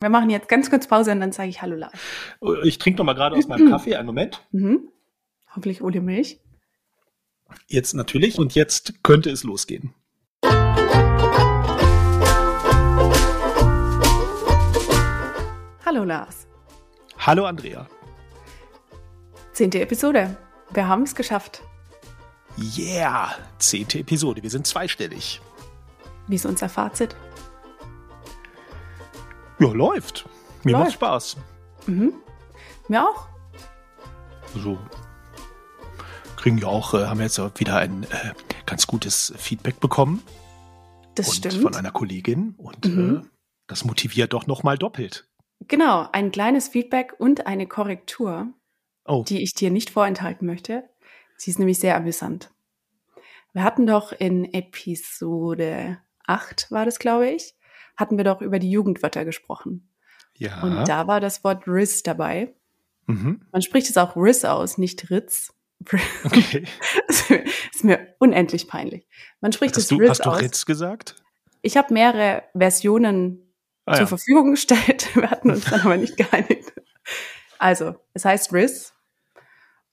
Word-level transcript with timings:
Wir 0.00 0.10
machen 0.10 0.30
jetzt 0.30 0.48
ganz 0.48 0.70
kurz 0.70 0.86
Pause 0.86 1.10
und 1.10 1.18
dann 1.20 1.32
sage 1.32 1.48
ich 1.48 1.60
Hallo 1.60 1.74
Lars. 1.74 1.92
Ich 2.62 2.78
trinke 2.78 2.98
noch 2.98 3.04
mal 3.04 3.14
gerade 3.14 3.34
aus 3.34 3.48
meinem 3.48 3.68
Kaffee. 3.70 3.96
Einen 3.96 4.06
Moment. 4.06 4.46
Mhm. 4.52 4.88
Hoffentlich 5.50 5.82
ohne 5.82 6.00
Milch. 6.00 6.38
Jetzt 7.66 7.94
natürlich. 7.94 8.38
Und 8.38 8.54
jetzt 8.54 9.02
könnte 9.02 9.30
es 9.30 9.42
losgehen. 9.42 9.92
Hallo 15.84 16.04
Lars. 16.04 16.46
Hallo 17.18 17.46
Andrea. 17.46 17.88
Zehnte 19.52 19.80
Episode. 19.80 20.36
Wir 20.70 20.86
haben 20.86 21.02
es 21.02 21.14
geschafft. 21.16 21.62
Yeah, 22.76 23.34
zehnte 23.58 23.98
Episode. 23.98 24.44
Wir 24.44 24.50
sind 24.50 24.64
zweistellig. 24.66 25.40
Wie 26.28 26.36
ist 26.36 26.46
unser 26.46 26.68
Fazit? 26.68 27.16
Ja, 29.58 29.68
läuft. 29.72 30.28
Mir 30.64 30.72
Läuft. 30.72 30.84
macht 30.84 30.92
Spaß. 30.94 31.36
Mhm. 31.86 32.12
Mir 32.88 33.08
auch. 33.08 33.28
So 34.54 34.78
kriegen 36.36 36.58
ja 36.58 36.68
auch, 36.68 36.94
äh, 36.94 37.06
haben 37.06 37.18
wir 37.18 37.24
jetzt 37.26 37.38
auch 37.40 37.50
wieder 37.56 37.76
ein 37.78 38.04
äh, 38.04 38.32
ganz 38.64 38.86
gutes 38.86 39.34
Feedback 39.36 39.80
bekommen 39.80 40.22
Das 41.16 41.34
stimmt. 41.34 41.54
von 41.56 41.74
einer 41.74 41.90
Kollegin 41.90 42.54
und 42.58 42.84
Mhm. 42.86 43.16
äh, 43.24 43.28
das 43.66 43.84
motiviert 43.84 44.32
doch 44.32 44.46
noch 44.46 44.62
mal 44.62 44.78
doppelt. 44.78 45.28
Genau, 45.66 46.08
ein 46.12 46.30
kleines 46.30 46.68
Feedback 46.68 47.14
und 47.18 47.46
eine 47.48 47.66
Korrektur, 47.66 48.46
Oh, 49.04 49.24
die 49.26 49.42
ich 49.42 49.54
dir 49.54 49.70
nicht 49.70 49.90
vorenthalten 49.90 50.46
möchte. 50.46 50.88
Sie 51.36 51.50
ist 51.50 51.58
nämlich 51.58 51.80
sehr 51.80 51.96
amüsant. 51.96 52.50
Wir 53.52 53.64
hatten 53.64 53.86
doch 53.86 54.12
in 54.12 54.44
Episode 54.54 55.98
8, 56.26 56.70
war 56.70 56.84
das, 56.84 56.98
glaube 57.00 57.28
ich, 57.30 57.54
hatten 57.98 58.16
wir 58.16 58.24
doch 58.24 58.40
über 58.40 58.58
die 58.58 58.70
Jugendwörter 58.70 59.24
gesprochen. 59.26 59.90
ja. 60.36 60.62
Und 60.62 60.88
da 60.88 61.06
war 61.06 61.20
das 61.20 61.44
Wort 61.44 61.64
Riz 61.66 62.02
dabei. 62.02 62.54
mhm. 63.06 63.42
Man 63.52 63.60
spricht 63.60 63.90
es 63.90 63.96
auch 63.98 64.16
Riz 64.16 64.44
aus, 64.44 64.78
nicht 64.78 65.10
Ritz. 65.10 65.52
Okay. 66.24 66.64
ist 67.08 67.84
mir 67.84 68.14
unendlich 68.18 68.66
peinlich. 68.66 69.06
Man 69.40 69.52
spricht 69.52 69.76
es 69.76 69.92
Riz 69.92 70.08
hast 70.10 70.24
du 70.26 70.30
aus. 70.30 70.40
Ritz 70.40 70.64
gesagt? 70.66 71.16
Ich 71.62 71.76
habe 71.76 71.92
mehrere 71.92 72.44
Versionen 72.56 73.44
Ah, 73.84 73.94
zur 73.94 74.00
ja. 74.02 74.06
Verfügung 74.06 74.50
gestellt. 74.50 75.08
Wir 75.16 75.30
hatten 75.30 75.50
uns 75.50 75.64
dann 75.64 75.80
aber 75.80 75.96
nicht 75.96 76.16
geeinigt. 76.18 76.72
Also, 77.58 77.94
es 78.12 78.24
heißt 78.26 78.52
Riz 78.52 78.92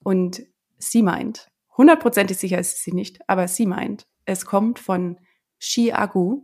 und 0.04 0.42
sie 0.78 1.02
meint, 1.02 1.50
hundertprozentig 1.78 2.38
sicher 2.38 2.60
ist 2.60 2.84
sie 2.84 2.92
nicht, 2.92 3.22
aber 3.30 3.48
sie 3.48 3.66
meint, 3.66 4.06
es 4.26 4.46
kommt 4.46 4.80
von 4.80 5.18
Chiagu. 5.60 6.42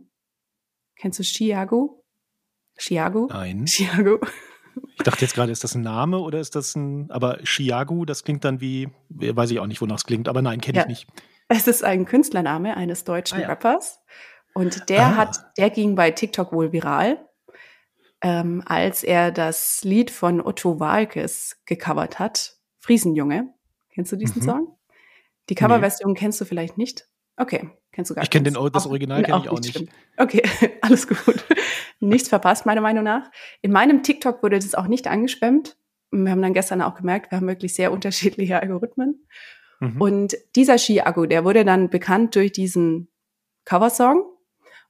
Kennst 1.02 1.18
du 1.18 1.24
Chiagu? 1.24 2.00
Chiagu? 2.78 3.26
Nein. 3.26 3.66
Chiagu. 3.66 4.18
Ich 4.96 5.02
dachte 5.02 5.22
jetzt 5.22 5.34
gerade, 5.34 5.50
ist 5.50 5.64
das 5.64 5.74
ein 5.74 5.82
Name 5.82 6.20
oder 6.20 6.38
ist 6.38 6.54
das 6.54 6.76
ein. 6.76 7.10
Aber 7.10 7.38
Chiagu, 7.42 8.04
das 8.04 8.22
klingt 8.22 8.44
dann 8.44 8.60
wie. 8.60 8.88
Weiß 9.08 9.50
ich 9.50 9.58
auch 9.58 9.66
nicht, 9.66 9.80
wonach 9.80 9.96
es 9.96 10.04
klingt, 10.04 10.28
aber 10.28 10.42
nein, 10.42 10.60
kenne 10.60 10.78
Ja. 10.78 10.82
ich 10.84 10.88
nicht. 10.88 11.06
Es 11.48 11.66
ist 11.66 11.82
ein 11.82 12.04
Künstlername 12.06 12.76
eines 12.76 13.02
deutschen 13.02 13.38
Ah, 13.38 13.42
ja. 13.42 13.48
Rappers. 13.48 13.98
Und 14.54 14.88
der 14.90 15.06
Ah. 15.06 15.16
hat, 15.16 15.44
der 15.58 15.70
ging 15.70 15.96
bei 15.96 16.12
TikTok 16.12 16.52
wohl 16.52 16.70
viral, 16.72 17.26
ähm, 18.22 18.62
als 18.64 19.02
er 19.02 19.32
das 19.32 19.80
Lied 19.82 20.12
von 20.12 20.40
Otto 20.40 20.78
Walkes 20.78 21.60
gecovert 21.66 22.20
hat. 22.20 22.58
Friesenjunge. 22.78 23.52
Kennst 23.92 24.12
du 24.12 24.16
diesen 24.16 24.40
Mhm. 24.42 24.46
Song? 24.46 24.78
Die 25.48 25.56
Coverversion 25.56 26.14
kennst 26.14 26.40
du 26.40 26.44
vielleicht 26.44 26.78
nicht? 26.78 27.08
Okay, 27.36 27.70
kennst 27.92 28.10
du 28.10 28.14
gar 28.14 28.22
Ich 28.24 28.30
kenne 28.30 28.50
den- 28.50 28.70
das 28.72 28.86
Original 28.86 29.22
kenn 29.22 29.40
ich 29.42 29.48
auch 29.48 29.60
nicht 29.60 29.78
nicht. 29.80 29.92
Okay, 30.16 30.42
alles 30.80 31.06
gut. 31.06 31.44
Nichts 32.00 32.28
verpasst, 32.28 32.66
meiner 32.66 32.80
Meinung 32.80 33.04
nach. 33.04 33.30
In 33.60 33.70
meinem 33.72 34.02
TikTok 34.02 34.42
wurde 34.42 34.58
das 34.58 34.74
auch 34.74 34.88
nicht 34.88 35.06
angespammt. 35.06 35.76
Wir 36.10 36.30
haben 36.30 36.42
dann 36.42 36.52
gestern 36.54 36.82
auch 36.82 36.94
gemerkt, 36.96 37.30
wir 37.30 37.36
haben 37.38 37.46
wirklich 37.46 37.74
sehr 37.74 37.92
unterschiedliche 37.92 38.58
Algorithmen. 38.62 39.26
Mhm. 39.80 40.00
Und 40.00 40.36
dieser 40.56 40.78
Ski-Akku, 40.78 41.26
der 41.26 41.44
wurde 41.44 41.64
dann 41.64 41.88
bekannt 41.90 42.34
durch 42.34 42.52
diesen 42.52 43.08
Coversong 43.64 44.24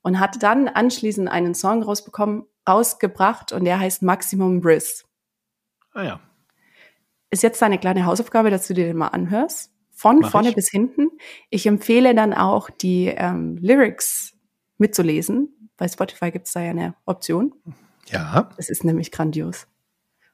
und 0.03 0.19
hat 0.19 0.43
dann 0.43 0.69
anschließend 0.69 1.28
einen 1.28 1.54
Song 1.54 1.82
rausbekommen, 1.82 2.44
rausgebracht 2.69 3.53
und 3.53 3.65
der 3.65 3.78
heißt 3.78 4.03
Maximum 4.03 4.60
Briss. 4.60 5.04
ah 5.93 6.03
ja. 6.03 6.21
Ist 7.31 7.43
jetzt 7.43 7.62
deine 7.62 7.78
kleine 7.78 8.04
Hausaufgabe, 8.04 8.50
dass 8.50 8.66
du 8.69 8.75
dir 8.75 8.84
den 8.84 8.97
mal 8.97 9.09
anhörst. 9.09 9.72
Von 10.03 10.19
Mach 10.19 10.33
vorne 10.33 10.49
ich. 10.49 10.57
bis 10.57 10.69
hinten. 10.69 11.11
Ich 11.49 11.65
empfehle 11.65 12.13
dann 12.13 12.35
auch, 12.35 12.71
die 12.71 13.07
ähm, 13.07 13.57
Lyrics 13.59 14.33
mitzulesen. 14.77 15.71
Bei 15.77 15.87
Spotify 15.87 16.33
gibt 16.33 16.49
es 16.49 16.53
da 16.55 16.61
ja 16.61 16.71
eine 16.71 16.97
Option. 17.05 17.55
Ja. 18.09 18.49
Es 18.57 18.69
ist 18.69 18.83
nämlich 18.83 19.13
grandios. 19.13 19.69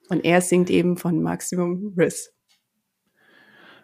Und 0.09 0.25
er 0.25 0.41
singt 0.41 0.71
eben 0.71 0.97
von 0.97 1.23
Maximum 1.23 1.95
Briss. 1.95 2.33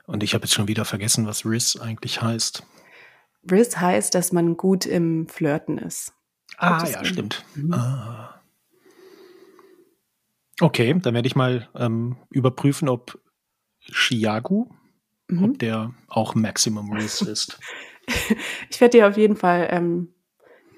Und 0.07 0.23
ich 0.23 0.33
habe 0.33 0.45
jetzt 0.45 0.55
schon 0.55 0.69
wieder 0.69 0.87
vergessen, 0.87 1.27
was 1.27 1.45
Riz 1.45 1.77
eigentlich 1.77 2.23
heißt. 2.23 2.67
Briss 3.43 3.79
heißt, 3.79 4.15
dass 4.15 4.33
man 4.33 4.57
gut 4.57 4.87
im 4.87 5.29
Flirten 5.29 5.77
ist. 5.77 6.15
Ah, 6.57 6.83
ja, 6.91 7.05
stimmt. 7.05 7.45
Mhm. 7.57 7.75
Ah. 7.75 8.41
Okay, 10.63 10.99
dann 10.99 11.13
werde 11.13 11.27
ich 11.27 11.37
mal 11.37 11.69
ähm, 11.75 12.17
überprüfen, 12.31 12.89
ob 12.89 13.21
Chiagu, 13.81 14.71
Mhm. 15.37 15.45
ob 15.45 15.59
der 15.59 15.95
auch 16.09 16.35
Maximum 16.35 16.93
Riz 16.93 17.21
ist. 17.23 17.59
Ich 18.71 18.81
werde 18.81 18.99
dir 18.99 19.09
auf 19.09 19.17
jeden 19.17 19.37
Fall 19.37 19.69
ähm, 19.71 20.13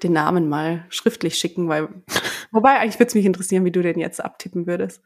den 0.03 0.13
Namen 0.13 0.47
mal 0.49 0.85
schriftlich 0.89 1.35
schicken, 1.37 1.67
weil 1.69 1.89
wobei 2.51 2.79
eigentlich 2.79 2.99
würde 2.99 3.09
es 3.09 3.15
mich 3.15 3.25
interessieren, 3.25 3.65
wie 3.65 3.71
du 3.71 3.81
den 3.81 3.99
jetzt 3.99 4.23
abtippen 4.23 4.67
würdest. 4.67 5.01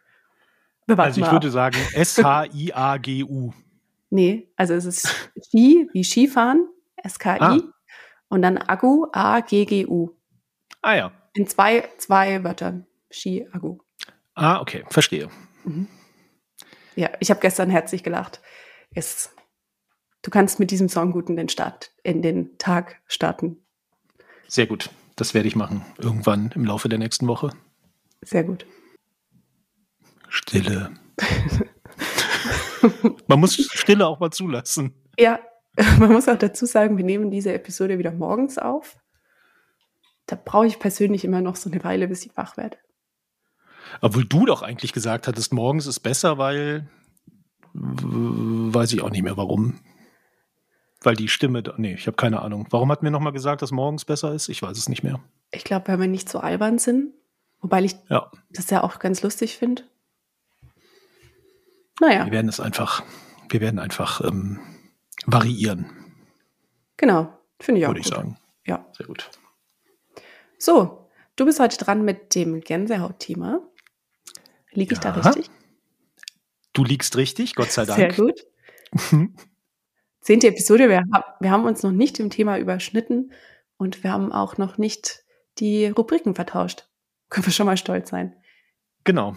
Wir 0.87 0.97
warten 0.97 1.09
Also 1.09 1.21
ich 1.21 1.31
würde 1.31 1.47
ab. 1.47 1.53
sagen 1.53 1.77
S-H-I-A-G-U. 1.93 3.53
Nee, 4.13 4.49
also 4.57 4.73
es 4.73 4.83
ist 4.83 5.07
Ski 5.41 5.87
wie 5.93 6.03
Skifahren, 6.03 6.67
S-K-I 6.97 7.39
Ah. 7.39 7.57
und 8.27 8.41
dann 8.41 8.57
Agu, 8.57 9.05
A-G-G-U. 9.13 10.09
Ah 10.81 10.95
ja. 10.95 11.11
In 11.33 11.47
zwei, 11.47 11.87
zwei 11.97 12.43
Wörtern. 12.43 12.85
Ski, 13.09 13.47
Agu. 13.53 13.77
Ah, 14.35 14.59
okay, 14.59 14.83
verstehe. 14.89 15.29
Ja, 16.97 17.09
ich 17.21 17.29
habe 17.29 17.39
gestern 17.39 17.69
herzlich 17.69 18.03
gelacht. 18.03 18.41
Es, 18.93 19.33
du 20.21 20.31
kannst 20.31 20.59
mit 20.59 20.71
diesem 20.71 20.89
Song 20.89 21.11
gut 21.11 21.29
in 21.29 21.35
den 21.35 21.49
Start, 21.49 21.91
in 22.03 22.21
den 22.21 22.57
Tag 22.57 23.01
starten. 23.07 23.57
Sehr 24.47 24.67
gut. 24.67 24.89
Das 25.15 25.33
werde 25.33 25.47
ich 25.47 25.55
machen. 25.55 25.85
Irgendwann 25.97 26.51
im 26.55 26.65
Laufe 26.65 26.89
der 26.89 26.97
nächsten 26.97 27.27
Woche. 27.27 27.51
Sehr 28.21 28.43
gut. 28.43 28.65
Stille. 30.29 30.91
Man 33.27 33.39
muss 33.39 33.55
Stille 33.55 34.07
auch 34.07 34.19
mal 34.19 34.31
zulassen. 34.31 34.95
Ja, 35.19 35.39
man 35.99 36.11
muss 36.11 36.27
auch 36.27 36.37
dazu 36.37 36.65
sagen, 36.65 36.97
wir 36.97 37.05
nehmen 37.05 37.31
diese 37.31 37.53
Episode 37.53 37.97
wieder 37.99 38.11
morgens 38.11 38.57
auf. 38.57 38.97
Da 40.25 40.35
brauche 40.35 40.67
ich 40.67 40.79
persönlich 40.79 41.23
immer 41.23 41.41
noch 41.41 41.55
so 41.55 41.69
eine 41.69 41.83
Weile, 41.83 42.07
bis 42.07 42.25
ich 42.25 42.35
wach 42.35 42.57
werde. 42.57 42.77
Obwohl 44.01 44.25
du 44.25 44.45
doch 44.45 44.61
eigentlich 44.61 44.93
gesagt 44.93 45.27
hattest, 45.27 45.53
morgens 45.53 45.85
ist 45.85 45.99
besser, 45.99 46.37
weil 46.37 46.89
weiß 47.73 48.93
ich 48.93 49.01
auch 49.01 49.11
nicht 49.11 49.23
mehr 49.23 49.37
warum. 49.37 49.79
Weil 51.03 51.15
die 51.15 51.27
Stimme, 51.27 51.63
da- 51.63 51.73
nee, 51.77 51.93
ich 51.95 52.05
habe 52.07 52.15
keine 52.15 52.41
Ahnung. 52.41 52.67
Warum 52.69 52.91
hat 52.91 53.01
mir 53.03 53.11
nochmal 53.11 53.33
gesagt, 53.33 53.61
dass 53.61 53.71
morgens 53.71 54.05
besser 54.05 54.33
ist? 54.33 54.49
Ich 54.49 54.61
weiß 54.61 54.77
es 54.77 54.87
nicht 54.89 55.03
mehr. 55.03 55.19
Ich 55.51 55.63
glaube, 55.63 55.87
weil 55.87 55.99
wir 55.99 56.07
nicht 56.07 56.29
so 56.29 56.39
albern 56.39 56.77
sind. 56.79 57.13
Wobei 57.59 57.83
ich 57.83 57.95
Ja, 58.09 58.31
das 58.51 58.69
ja 58.69 58.83
auch 58.83 58.99
ganz 58.99 59.21
lustig 59.23 59.57
finde. 59.57 59.83
Naja, 61.99 62.25
wir 62.25 62.31
werden 62.31 62.49
es 62.49 62.59
einfach, 62.59 63.03
wir 63.49 63.61
werden 63.61 63.79
einfach 63.79 64.21
ähm, 64.21 64.59
variieren, 65.25 65.85
genau. 66.97 67.37
Finde 67.59 67.79
ich 67.81 67.85
auch 67.85 67.89
würde 67.91 67.99
ich 67.99 68.07
sagen. 68.07 68.37
Ja. 68.65 68.85
Sehr 68.97 69.05
gut. 69.05 69.29
So, 70.57 71.07
du 71.35 71.45
bist 71.45 71.59
heute 71.59 71.77
dran 71.77 72.03
mit 72.03 72.33
dem 72.33 72.61
Gänsehaut-Thema. 72.61 73.59
Liege 74.71 74.93
ich 74.93 74.99
da 74.99 75.09
Ja. 75.15 75.21
richtig? 75.21 75.51
Du 76.73 76.83
liegst 76.83 77.17
richtig, 77.17 77.53
Gott 77.55 77.71
sei 77.71 77.85
Sehr 77.85 78.07
Dank. 78.09 78.15
gut. 78.15 78.45
Zehnte 80.21 80.47
Episode. 80.47 80.87
Wir, 80.87 81.03
wir 81.39 81.51
haben 81.51 81.65
uns 81.65 81.81
noch 81.81 81.91
nicht 81.91 82.19
im 82.19 82.29
Thema 82.29 82.59
überschnitten 82.59 83.31
und 83.77 84.03
wir 84.03 84.11
haben 84.11 84.31
auch 84.31 84.59
noch 84.59 84.77
nicht 84.77 85.23
die 85.57 85.87
Rubriken 85.87 86.35
vertauscht. 86.35 86.87
Können 87.29 87.47
wir 87.47 87.53
schon 87.53 87.65
mal 87.65 87.77
stolz 87.77 88.11
sein. 88.11 88.35
Genau. 89.03 89.35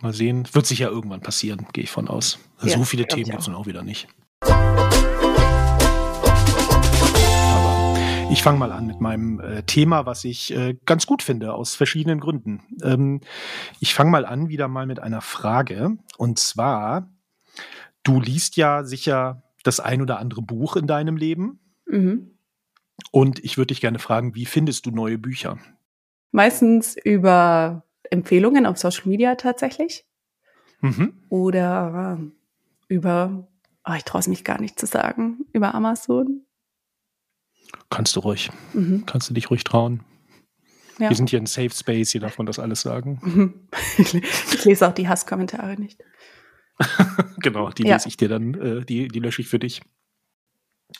Mal 0.00 0.12
sehen. 0.12 0.48
Wird 0.52 0.66
sicher 0.66 0.90
irgendwann 0.90 1.20
passieren, 1.20 1.68
gehe 1.72 1.84
ich 1.84 1.90
von 1.92 2.08
aus. 2.08 2.40
Ja, 2.62 2.76
so 2.76 2.84
viele 2.84 3.06
Themen 3.06 3.30
gibt 3.30 3.38
es 3.38 3.44
auch. 3.44 3.52
nun 3.52 3.60
auch 3.60 3.66
wieder 3.66 3.84
nicht. 3.84 4.08
Aber 4.40 4.56
ich 8.32 8.42
fange 8.42 8.58
mal 8.58 8.72
an 8.72 8.88
mit 8.88 9.00
meinem 9.00 9.38
äh, 9.38 9.62
Thema, 9.62 10.04
was 10.04 10.24
ich 10.24 10.52
äh, 10.52 10.76
ganz 10.84 11.06
gut 11.06 11.22
finde, 11.22 11.54
aus 11.54 11.76
verschiedenen 11.76 12.18
Gründen. 12.18 12.60
Ähm, 12.82 13.20
ich 13.78 13.94
fange 13.94 14.10
mal 14.10 14.26
an 14.26 14.48
wieder 14.48 14.66
mal 14.66 14.86
mit 14.86 14.98
einer 14.98 15.20
Frage. 15.20 15.96
Und 16.18 16.40
zwar, 16.40 17.13
du 18.04 18.20
liest 18.20 18.56
ja 18.56 18.84
sicher 18.84 19.42
das 19.64 19.80
ein 19.80 20.00
oder 20.02 20.18
andere 20.18 20.42
Buch 20.42 20.76
in 20.76 20.86
deinem 20.86 21.16
Leben. 21.16 21.58
Mhm. 21.86 22.38
Und 23.10 23.42
ich 23.44 23.56
würde 23.56 23.68
dich 23.68 23.80
gerne 23.80 23.98
fragen, 23.98 24.34
wie 24.34 24.46
findest 24.46 24.86
du 24.86 24.90
neue 24.90 25.18
Bücher? 25.18 25.58
Meistens 26.30 26.96
über 27.02 27.84
Empfehlungen 28.10 28.66
auf 28.66 28.78
Social 28.78 29.08
Media 29.08 29.34
tatsächlich. 29.34 30.04
Mhm. 30.80 31.14
Oder 31.28 32.20
über, 32.88 33.48
oh, 33.86 33.92
ich 33.96 34.04
traue 34.04 34.20
es 34.20 34.28
mich 34.28 34.44
gar 34.44 34.60
nicht 34.60 34.78
zu 34.78 34.86
sagen, 34.86 35.46
über 35.52 35.74
Amazon. 35.74 36.42
Kannst 37.90 38.14
du 38.16 38.20
ruhig. 38.20 38.50
Mhm. 38.72 39.04
Kannst 39.06 39.30
du 39.30 39.34
dich 39.34 39.50
ruhig 39.50 39.64
trauen. 39.64 40.04
Ja. 40.98 41.08
Wir 41.08 41.16
sind 41.16 41.30
hier 41.30 41.40
ein 41.40 41.46
Safe 41.46 41.70
Space, 41.70 42.10
hier 42.10 42.20
darf 42.20 42.38
man 42.38 42.46
das 42.46 42.58
alles 42.58 42.82
sagen. 42.82 43.18
Mhm. 43.22 43.54
Ich 44.52 44.64
lese 44.64 44.88
auch 44.88 44.94
die 44.94 45.08
Hasskommentare 45.08 45.74
nicht. 45.80 46.00
genau, 47.38 47.70
die 47.70 47.84
Ja. 47.86 47.94
lese 47.94 48.08
ich 48.08 48.16
dir 48.16 48.28
dann, 48.28 48.54
äh, 48.54 48.84
die, 48.84 49.08
die 49.08 49.20
lösche 49.20 49.42
ich 49.42 49.48
für 49.48 49.58
dich. 49.58 49.82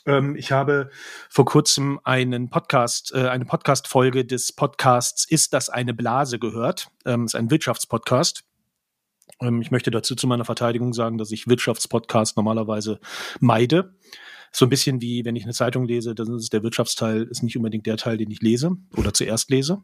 Ähm, 0.07 0.37
ich 0.37 0.53
habe 0.53 0.91
vor 1.29 1.45
kurzem 1.45 2.01
einen 2.05 2.51
Podcast, 2.51 3.13
äh, 3.15 3.29
eine 3.29 3.45
Podcast-Folge 3.45 4.25
des 4.25 4.53
Podcasts 4.53 5.25
Ist 5.25 5.53
das 5.53 5.69
eine 5.69 5.95
Blase 5.95 6.39
gehört. 6.39 6.89
Ähm, 7.05 7.25
ist 7.27 7.35
ein 7.35 7.51
Wirtschaftspodcast. 7.51 8.45
Ähm, 9.41 9.61
ich 9.61 9.71
möchte 9.71 9.91
dazu 9.91 10.15
zu 10.15 10.27
meiner 10.27 10.45
Verteidigung 10.45 10.93
sagen, 10.93 11.19
dass 11.19 11.31
ich 11.31 11.47
Wirtschaftspodcasts 11.47 12.37
normalerweise 12.37 13.01
meide. 13.41 13.95
So 14.53 14.67
ein 14.67 14.71
bisschen 14.71 15.01
wie, 15.01 15.25
wenn 15.25 15.37
ich 15.37 15.45
eine 15.45 15.53
Zeitung 15.53 15.85
lese, 15.85 16.15
dann 16.15 16.37
ist 16.37 16.53
der 16.53 16.63
Wirtschaftsteil 16.63 17.25
ist 17.25 17.43
nicht 17.43 17.57
unbedingt 17.57 17.87
der 17.87 17.97
Teil, 17.97 18.17
den 18.17 18.31
ich 18.31 18.41
lese 18.41 18.77
oder 18.97 19.13
zuerst 19.13 19.51
lese. 19.51 19.83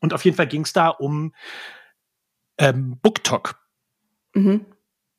Und 0.00 0.14
auf 0.14 0.24
jeden 0.24 0.36
Fall 0.36 0.46
ging 0.46 0.62
es 0.62 0.72
da 0.72 0.88
um 0.88 1.34
ähm, 2.58 2.98
BookTok. 3.02 3.56
Mhm. 4.34 4.64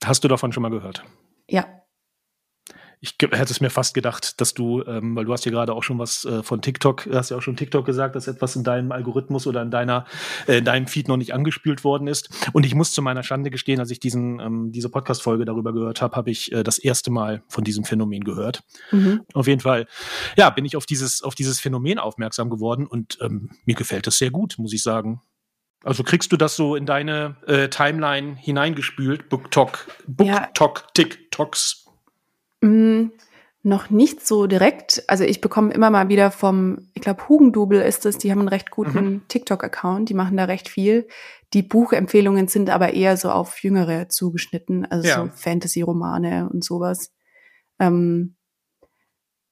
Hast 0.03 0.23
du 0.23 0.27
davon 0.27 0.51
schon 0.51 0.63
mal 0.63 0.69
gehört? 0.69 1.03
Ja. 1.49 1.65
Ich 2.99 3.15
hätte 3.21 3.51
es 3.51 3.61
mir 3.61 3.69
fast 3.69 3.94
gedacht, 3.94 4.41
dass 4.41 4.55
du, 4.55 4.83
ähm, 4.88 5.15
weil 5.15 5.25
du 5.25 5.31
hast 5.31 5.45
ja 5.45 5.51
gerade 5.51 5.73
auch 5.73 5.83
schon 5.83 5.99
was 5.99 6.25
äh, 6.25 6.41
von 6.41 6.63
TikTok, 6.63 7.07
hast 7.13 7.29
ja 7.29 7.38
auch 7.38 7.44
schon 7.44 7.55
TikTok 7.55 7.85
gesagt, 7.85 8.15
dass 8.15 8.27
etwas 8.27 8.55
in 8.55 8.63
deinem 8.63 8.91
Algorithmus 8.91 9.45
oder 9.45 9.61
in 9.61 9.69
deiner, 9.69 10.05
äh, 10.47 10.57
in 10.57 10.65
deinem 10.65 10.88
Feed 10.88 11.07
noch 11.07 11.17
nicht 11.17 11.31
angespült 11.31 11.83
worden 11.83 12.07
ist. 12.07 12.29
Und 12.53 12.65
ich 12.65 12.73
muss 12.73 12.94
zu 12.94 13.03
meiner 13.03 13.21
Schande 13.21 13.51
gestehen, 13.51 13.79
als 13.79 13.91
ich 13.91 13.99
diesen, 13.99 14.39
ähm, 14.39 14.71
diese 14.71 14.89
Podcast-Folge 14.89 15.45
darüber 15.45 15.73
gehört 15.73 16.01
habe, 16.01 16.15
habe 16.15 16.31
ich 16.31 16.51
äh, 16.51 16.63
das 16.63 16.79
erste 16.79 17.11
Mal 17.11 17.44
von 17.47 17.63
diesem 17.63 17.83
Phänomen 17.83 18.23
gehört. 18.23 18.63
Mhm. 18.91 19.21
Auf 19.33 19.45
jeden 19.45 19.61
Fall, 19.61 19.85
ja, 20.35 20.49
bin 20.49 20.65
ich 20.65 20.75
auf 20.75 20.88
dieses, 20.88 21.21
auf 21.21 21.35
dieses 21.35 21.59
Phänomen 21.59 21.99
aufmerksam 21.99 22.49
geworden 22.49 22.88
und 22.88 23.19
ähm, 23.21 23.51
mir 23.65 23.75
gefällt 23.75 24.07
das 24.07 24.17
sehr 24.17 24.31
gut, 24.31 24.55
muss 24.57 24.73
ich 24.73 24.81
sagen. 24.81 25.21
Also 25.88 26.04
kriegst 26.04 26.34
du 26.34 26.38
das 26.38 26.57
so 26.57 26.75
in 26.75 26.86
deine 26.86 27.38
äh, 27.48 27.69
Timeline 27.69 28.36
hineingespült, 28.36 29.30
BookTok, 29.30 29.88
Ja. 30.22 30.39
BookTok, 30.42 30.94
TikToks? 30.94 31.86
Mm, 32.60 33.06
noch 33.63 33.89
nicht 33.89 34.28
so 34.28 34.48
direkt. 34.48 35.04
Also 35.07 35.24
ich 35.24 35.39
bekomme 35.39 35.74
immer 35.74 35.89
mal 35.89 36.10
wieder 36.10 36.30
vom, 36.31 36.89
ich 36.94 37.01
glaube, 37.01 37.30
Hugendubel 37.30 37.80
ist 37.81 38.06
es, 38.06 38.18
die 38.18 38.31
haben 38.31 38.39
einen 38.39 38.50
recht 38.50 38.69
guten 38.69 39.24
TikTok-Account, 39.30 40.10
die 40.10 40.13
machen 40.13 40.36
da 40.36 40.44
recht 40.44 40.68
viel. 40.68 41.07
Die 41.54 41.63
Buchempfehlungen 41.63 42.50
sind 42.50 42.69
aber 42.69 42.94
eher 42.94 43.16
so 43.16 43.31
auf 43.31 43.63
Jüngere 43.63 44.10
zugeschnitten, 44.10 44.86
also 44.86 45.07
Ja. 45.07 45.24
so 45.24 45.31
Fantasy-Romane 45.33 46.50
und 46.51 46.66
sowas. 46.66 47.13
Ähm, 47.80 48.36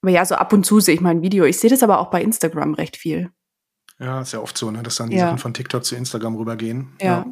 aber 0.02 0.10
ja, 0.10 0.22
so 0.26 0.34
ab 0.34 0.52
und 0.52 0.66
zu 0.66 0.80
sehe 0.80 0.94
ich 0.96 1.00
mal 1.00 1.10
ein 1.10 1.22
Video. 1.22 1.46
Ich 1.46 1.58
sehe 1.58 1.70
das 1.70 1.82
aber 1.82 1.98
auch 1.98 2.10
bei 2.10 2.20
Instagram 2.22 2.74
recht 2.74 2.98
viel. 2.98 3.30
Ja, 3.98 4.20
ist 4.20 4.32
ja 4.32 4.40
oft 4.40 4.56
so, 4.58 4.70
ne, 4.70 4.82
dass 4.82 4.96
dann 4.96 5.10
die 5.10 5.16
Ja. 5.16 5.26
Sachen 5.26 5.38
von 5.38 5.54
TikTok 5.54 5.84
zu 5.84 5.96
Instagram 5.96 6.36
rübergehen. 6.36 6.92
Ja. 7.00 7.24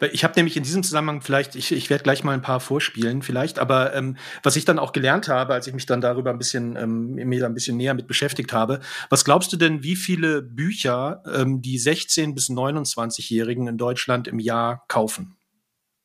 Weil 0.00 0.10
Ich 0.14 0.22
habe 0.22 0.34
nämlich 0.36 0.56
in 0.56 0.62
diesem 0.62 0.82
Zusammenhang 0.84 1.22
vielleicht, 1.22 1.56
ich, 1.56 1.72
ich 1.72 1.90
werde 1.90 2.04
gleich 2.04 2.22
mal 2.22 2.32
ein 2.32 2.40
paar 2.40 2.60
vorspielen 2.60 3.20
vielleicht, 3.20 3.58
aber 3.58 3.92
ähm, 3.94 4.16
was 4.44 4.54
ich 4.56 4.64
dann 4.64 4.78
auch 4.78 4.92
gelernt 4.92 5.26
habe, 5.28 5.52
als 5.54 5.66
ich 5.66 5.74
mich 5.74 5.86
dann 5.86 6.00
darüber 6.00 6.30
ein 6.30 6.38
bisschen, 6.38 6.76
ähm, 6.76 7.14
mir 7.16 7.40
da 7.40 7.46
ein 7.46 7.54
bisschen 7.54 7.76
näher 7.76 7.94
mit 7.94 8.06
beschäftigt 8.06 8.52
habe, 8.52 8.78
was 9.10 9.24
glaubst 9.24 9.52
du 9.52 9.56
denn, 9.56 9.82
wie 9.82 9.96
viele 9.96 10.40
Bücher 10.40 11.22
ähm, 11.34 11.60
die 11.62 11.80
16- 11.80 12.34
bis 12.34 12.48
29-Jährigen 12.48 13.66
in 13.66 13.76
Deutschland 13.76 14.28
im 14.28 14.38
Jahr 14.38 14.84
kaufen? 14.88 15.36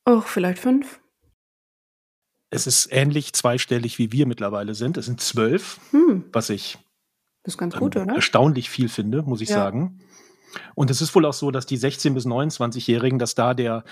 Oh, 0.06 0.22
vielleicht 0.22 0.60
fünf. 0.60 1.00
Es 2.50 2.68
ist 2.68 2.88
ähnlich 2.92 3.34
zweistellig, 3.34 3.98
wie 4.00 4.12
wir 4.12 4.26
mittlerweile 4.28 4.76
sind. 4.76 4.98
Es 4.98 5.06
sind 5.06 5.22
zwölf, 5.22 5.80
Hm, 5.92 6.26
was 6.34 6.50
ich 6.50 6.78
das 7.44 7.54
ist 7.54 7.58
ganz 7.58 7.74
ähm, 7.76 7.80
gut, 7.80 7.96
oder? 7.96 8.16
erstaunlich 8.16 8.70
viel 8.70 8.90
finde, 8.90 9.22
muss 9.24 9.42
ich 9.42 9.50
Ja. 9.50 9.56
sagen. 9.56 10.00
Und 10.76 10.92
es 10.92 11.02
ist 11.02 11.16
wohl 11.16 11.26
auch 11.26 11.34
so, 11.34 11.50
dass 11.52 11.66
die 11.66 11.78
16- 11.80 12.14
bis 12.14 12.26
29-Jährigen, 12.26 13.18
dass 13.20 13.36
da 13.36 13.54
der, 13.54 13.84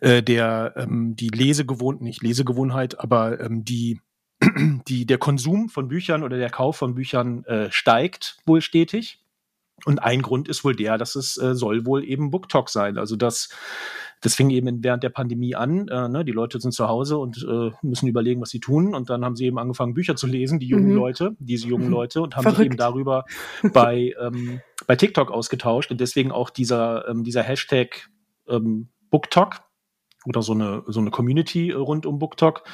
äh, 0.00 0.22
der, 0.22 0.74
ähm, 0.76 1.16
die 1.16 1.28
Lesegewohnheit, 1.28 2.02
nicht 2.02 2.22
Lesegewohnheit, 2.22 3.00
aber 3.00 3.40
ähm, 3.40 3.64
die, 3.64 4.00
die, 4.88 5.06
der 5.06 5.18
Konsum 5.18 5.68
von 5.68 5.88
Büchern 5.88 6.22
oder 6.22 6.36
der 6.36 6.50
Kauf 6.50 6.76
von 6.76 6.94
Büchern 6.94 7.44
äh, 7.44 7.70
steigt 7.70 8.38
wohl 8.46 8.60
stetig. 8.60 9.18
Und 9.86 10.02
ein 10.02 10.20
Grund 10.20 10.46
ist 10.48 10.62
wohl 10.62 10.76
der, 10.76 10.98
dass 10.98 11.14
es 11.14 11.38
äh, 11.38 11.54
soll 11.54 11.86
wohl 11.86 12.04
eben 12.04 12.30
BookTok 12.30 12.68
sein. 12.68 12.98
Also 12.98 13.16
das, 13.16 13.48
das 14.20 14.34
fing 14.34 14.50
eben 14.50 14.84
während 14.84 15.02
der 15.02 15.08
Pandemie 15.08 15.54
an. 15.54 15.88
Äh, 15.88 16.08
ne? 16.08 16.24
Die 16.24 16.32
Leute 16.32 16.60
sind 16.60 16.72
zu 16.72 16.88
Hause 16.88 17.16
und 17.18 17.38
äh, 17.48 17.70
müssen 17.82 18.06
überlegen, 18.06 18.40
was 18.40 18.50
sie 18.50 18.60
tun. 18.60 18.94
Und 18.94 19.08
dann 19.08 19.24
haben 19.24 19.34
sie 19.34 19.46
eben 19.46 19.58
angefangen, 19.58 19.94
Bücher 19.94 20.14
zu 20.14 20.26
lesen, 20.26 20.58
die 20.58 20.66
jungen 20.66 20.90
Mhm. 20.90 20.96
Leute, 20.96 21.36
diese 21.38 21.68
jungen 21.68 21.88
Leute, 21.90 22.20
und 22.20 22.36
haben 22.36 22.42
sich 22.44 22.52
Verrückt. 22.52 22.66
eben 22.72 22.76
darüber 22.76 23.24
bei, 23.72 24.14
ähm, 24.20 24.60
bei 24.86 24.96
TikTok 24.96 25.30
ausgetauscht. 25.30 25.90
Und 25.90 26.00
deswegen 26.00 26.32
auch 26.32 26.50
dieser, 26.50 27.08
ähm, 27.08 27.24
dieser 27.24 27.42
Hashtag 27.42 28.10
ähm, 28.48 28.88
BookTok 29.10 29.60
oder 30.26 30.42
so 30.42 30.52
eine, 30.52 30.82
so 30.86 31.00
eine 31.00 31.10
Community 31.10 31.70
äh, 31.70 31.74
rund 31.74 32.04
um 32.04 32.18
BookTok. 32.18 32.64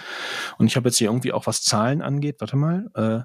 Und 0.58 0.66
ich 0.66 0.76
habe 0.76 0.88
jetzt 0.88 0.98
hier 0.98 1.08
irgendwie 1.08 1.32
auch, 1.32 1.46
was 1.46 1.62
Zahlen 1.62 2.02
angeht, 2.02 2.36
warte 2.40 2.56
mal, 2.56 2.90
äh, 2.94 3.20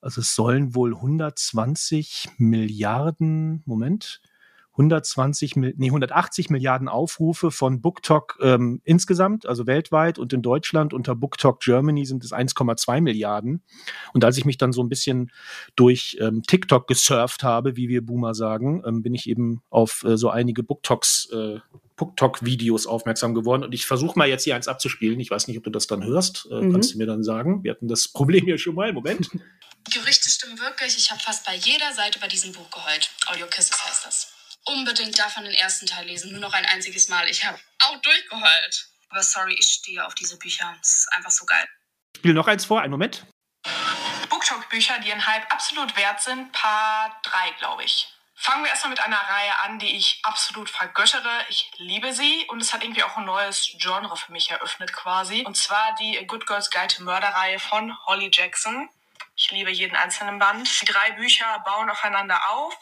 also 0.00 0.20
es 0.20 0.34
sollen 0.34 0.74
wohl 0.74 0.94
120 0.94 2.28
Milliarden, 2.36 3.62
Moment, 3.64 4.20
120, 4.78 5.56
Mil- 5.56 5.74
nee, 5.76 5.88
180 5.88 6.50
Milliarden 6.50 6.88
Aufrufe 6.88 7.50
von 7.50 7.80
BookTok 7.80 8.38
ähm, 8.40 8.80
insgesamt, 8.84 9.44
also 9.46 9.66
weltweit 9.66 10.18
und 10.18 10.32
in 10.32 10.40
Deutschland 10.40 10.94
unter 10.94 11.14
BookTok 11.16 11.60
Germany 11.60 12.06
sind 12.06 12.24
es 12.24 12.32
1,2 12.32 13.00
Milliarden. 13.00 13.62
Und 14.14 14.24
als 14.24 14.38
ich 14.38 14.44
mich 14.44 14.56
dann 14.56 14.72
so 14.72 14.82
ein 14.82 14.88
bisschen 14.88 15.30
durch 15.76 16.16
ähm, 16.20 16.42
TikTok 16.44 16.86
gesurft 16.86 17.42
habe, 17.42 17.76
wie 17.76 17.88
wir 17.88 18.06
Boomer 18.06 18.34
sagen, 18.34 18.82
ähm, 18.86 19.02
bin 19.02 19.14
ich 19.14 19.28
eben 19.28 19.62
auf 19.68 20.04
äh, 20.04 20.16
so 20.16 20.30
einige 20.30 20.62
BookToks, 20.62 21.30
äh, 21.32 21.58
BookTok-Videos 21.96 22.86
aufmerksam 22.86 23.34
geworden. 23.34 23.64
Und 23.64 23.74
ich 23.74 23.84
versuche 23.84 24.16
mal 24.16 24.28
jetzt 24.28 24.44
hier 24.44 24.54
eins 24.54 24.68
abzuspielen. 24.68 25.18
Ich 25.18 25.30
weiß 25.32 25.48
nicht, 25.48 25.58
ob 25.58 25.64
du 25.64 25.70
das 25.70 25.88
dann 25.88 26.04
hörst. 26.04 26.46
Äh, 26.52 26.54
Mhm. 26.62 26.72
Kannst 26.72 26.94
du 26.94 26.98
mir 26.98 27.06
dann 27.06 27.24
sagen? 27.24 27.64
Wir 27.64 27.72
hatten 27.72 27.88
das 27.88 28.06
Problem 28.08 28.44
hier 28.44 28.58
schon 28.58 28.76
mal. 28.76 28.92
Moment. 28.92 29.28
Gerüchte 29.92 30.28
stimmen 30.28 30.58
wirklich. 30.60 30.96
Ich 30.96 31.10
habe 31.10 31.20
fast 31.20 31.44
bei 31.46 31.56
jeder 31.56 31.92
Seite 31.94 32.18
bei 32.20 32.28
diesem 32.28 32.52
Buch 32.52 32.70
geheult. 32.70 33.10
Audio 33.26 33.46
Kisses 33.46 33.84
heißt 33.84 34.06
das. 34.06 34.32
Unbedingt 34.64 35.18
davon 35.18 35.44
den 35.44 35.54
ersten 35.54 35.86
Teil 35.86 36.06
lesen. 36.06 36.32
Nur 36.32 36.40
noch 36.40 36.52
ein 36.52 36.66
einziges 36.66 37.08
Mal. 37.08 37.28
Ich 37.28 37.44
habe 37.44 37.58
auch 37.80 37.96
durchgeheult. 38.02 38.88
Aber 39.10 39.22
sorry, 39.22 39.54
ich 39.54 39.68
stehe 39.68 40.04
auf 40.04 40.14
diese 40.14 40.38
Bücher. 40.38 40.76
Es 40.82 41.00
ist 41.00 41.12
einfach 41.12 41.30
so 41.30 41.46
geil. 41.46 41.66
Ich 42.12 42.18
spiele 42.18 42.34
noch 42.34 42.46
eins 42.46 42.64
vor. 42.64 42.82
Einen 42.82 42.90
Moment. 42.90 43.26
BookTok-Bücher, 44.28 44.98
die 44.98 45.08
ihren 45.08 45.26
Hype 45.26 45.50
absolut 45.52 45.96
wert 45.96 46.20
sind, 46.20 46.52
Paar 46.52 47.20
3, 47.22 47.50
glaube 47.58 47.84
ich. 47.84 48.08
Fangen 48.40 48.62
wir 48.62 48.70
erstmal 48.70 48.90
mit 48.90 49.00
einer 49.00 49.18
Reihe 49.18 49.58
an, 49.60 49.80
die 49.80 49.96
ich 49.96 50.20
absolut 50.22 50.70
vergöttere. 50.70 51.44
Ich 51.48 51.70
liebe 51.78 52.12
sie 52.12 52.46
und 52.48 52.62
es 52.62 52.72
hat 52.72 52.84
irgendwie 52.84 53.02
auch 53.02 53.16
ein 53.16 53.24
neues 53.24 53.72
Genre 53.78 54.16
für 54.16 54.30
mich 54.30 54.50
eröffnet 54.50 54.92
quasi. 54.92 55.42
Und 55.44 55.56
zwar 55.56 55.96
die 55.96 56.24
Good 56.26 56.46
Girls 56.46 56.70
Guide 56.70 56.94
to 56.94 57.02
Murder-Reihe 57.02 57.58
von 57.58 57.98
Holly 58.06 58.30
Jackson. 58.32 58.88
Ich 59.34 59.50
liebe 59.50 59.70
jeden 59.70 59.96
einzelnen 59.96 60.38
Band. 60.38 60.68
Die 60.80 60.86
drei 60.86 61.12
Bücher 61.12 61.58
bauen 61.64 61.90
aufeinander 61.90 62.40
auf. 62.50 62.78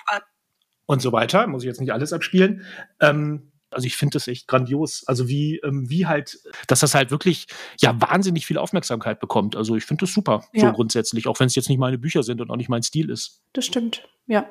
Und 0.87 1.03
so 1.03 1.13
weiter. 1.13 1.47
Muss 1.47 1.63
ich 1.63 1.69
jetzt 1.69 1.81
nicht 1.81 1.93
alles 1.93 2.13
abspielen. 2.13 2.65
Ähm, 3.01 3.53
also 3.71 3.87
ich 3.87 3.97
finde 3.97 4.15
das 4.15 4.29
echt 4.29 4.49
grandios. 4.49 5.05
Also 5.07 5.29
wie, 5.29 5.59
ähm, 5.59 5.91
wie 5.91 6.07
halt, 6.07 6.39
dass 6.67 6.81
das 6.81 6.95
halt 6.95 7.11
wirklich 7.11 7.47
ja 7.81 8.01
wahnsinnig 8.01 8.47
viel 8.47 8.59
Aufmerksamkeit 8.59 9.21
bekommt. 9.21 9.57
Also 9.57 9.77
ich 9.77 9.85
finde 9.85 10.05
das 10.07 10.15
super, 10.15 10.45
so 10.55 10.67
Ja. 10.67 10.71
grundsätzlich, 10.71 11.27
auch 11.27 11.39
wenn 11.41 11.49
es 11.49 11.55
jetzt 11.55 11.69
nicht 11.69 11.79
meine 11.79 11.99
Bücher 11.99 12.23
sind 12.23 12.41
und 12.41 12.51
auch 12.51 12.57
nicht 12.57 12.69
mein 12.69 12.83
Stil 12.83 13.11
ist. 13.11 13.43
Das 13.53 13.67
stimmt, 13.67 14.09
ja. 14.27 14.51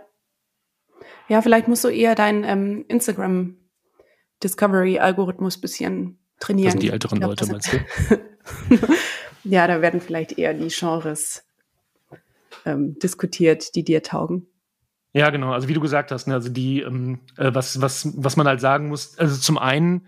Ja, 1.28 1.42
vielleicht 1.42 1.68
musst 1.68 1.84
du 1.84 1.88
eher 1.88 2.14
deinen 2.14 2.44
ähm, 2.44 2.86
Instagram 2.88 3.58
Discovery-Algorithmus 4.44 5.60
bisschen 5.60 6.20
trainieren. 6.40 6.66
Das 6.66 6.74
sind 6.74 6.84
die 6.84 6.90
älteren 6.90 7.20
glaub, 7.20 7.32
Leute, 7.32 7.48
meinst 7.48 7.72
du? 7.74 8.88
ja, 9.44 9.66
da 9.68 9.82
werden 9.82 10.02
vielleicht 10.02 10.38
eher 10.38 10.54
die 10.54 10.68
Genres 10.68 11.44
ähm, 12.66 13.00
diskutiert, 13.00 13.76
die 13.76 13.84
dir 13.84 14.04
taugen. 14.04 14.48
Ja, 15.16 15.30
genau. 15.30 15.54
Also 15.54 15.70
wie 15.70 15.74
du 15.74 15.80
gesagt 15.80 16.12
hast, 16.12 16.28
ne, 16.28 16.34
also 16.34 16.50
die, 16.50 16.82
ähm, 16.82 17.20
äh, 17.38 17.52
was, 17.54 17.80
was, 17.82 18.12
was 18.22 18.36
man 18.36 18.48
halt 18.48 18.60
sagen 18.60 18.90
muss, 18.90 19.18
also 19.18 19.40
zum 19.40 19.58
einen, 19.58 20.08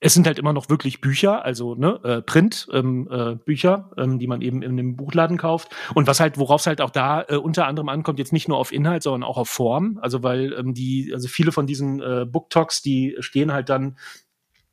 es 0.00 0.14
sind 0.14 0.26
halt 0.26 0.38
immer 0.38 0.54
noch 0.54 0.70
wirklich 0.70 1.02
Bücher, 1.02 1.44
also 1.44 1.74
ne, 1.74 2.00
äh, 2.02 2.22
Print, 2.22 2.66
ähm, 2.72 3.08
äh, 3.10 3.34
Bücher, 3.34 3.90
ähm, 3.98 4.18
die 4.18 4.26
man 4.26 4.40
eben 4.40 4.62
in 4.62 4.78
dem 4.78 4.96
Buchladen 4.96 5.36
kauft. 5.36 5.76
Und 5.94 6.06
was 6.06 6.18
halt, 6.18 6.38
worauf 6.38 6.62
es 6.62 6.66
halt 6.66 6.80
auch 6.80 6.88
da 6.88 7.22
äh, 7.28 7.36
unter 7.36 7.66
anderem 7.66 7.90
ankommt, 7.90 8.18
jetzt 8.18 8.32
nicht 8.32 8.48
nur 8.48 8.56
auf 8.56 8.72
Inhalt, 8.72 9.02
sondern 9.02 9.22
auch 9.22 9.36
auf 9.36 9.50
Form. 9.50 9.98
Also 10.00 10.22
weil 10.22 10.54
ähm, 10.54 10.72
die, 10.72 11.10
also 11.12 11.28
viele 11.28 11.52
von 11.52 11.66
diesen 11.66 12.00
äh, 12.00 12.24
Booktalks, 12.24 12.80
die 12.80 13.16
stehen 13.20 13.52
halt 13.52 13.68
dann 13.68 13.98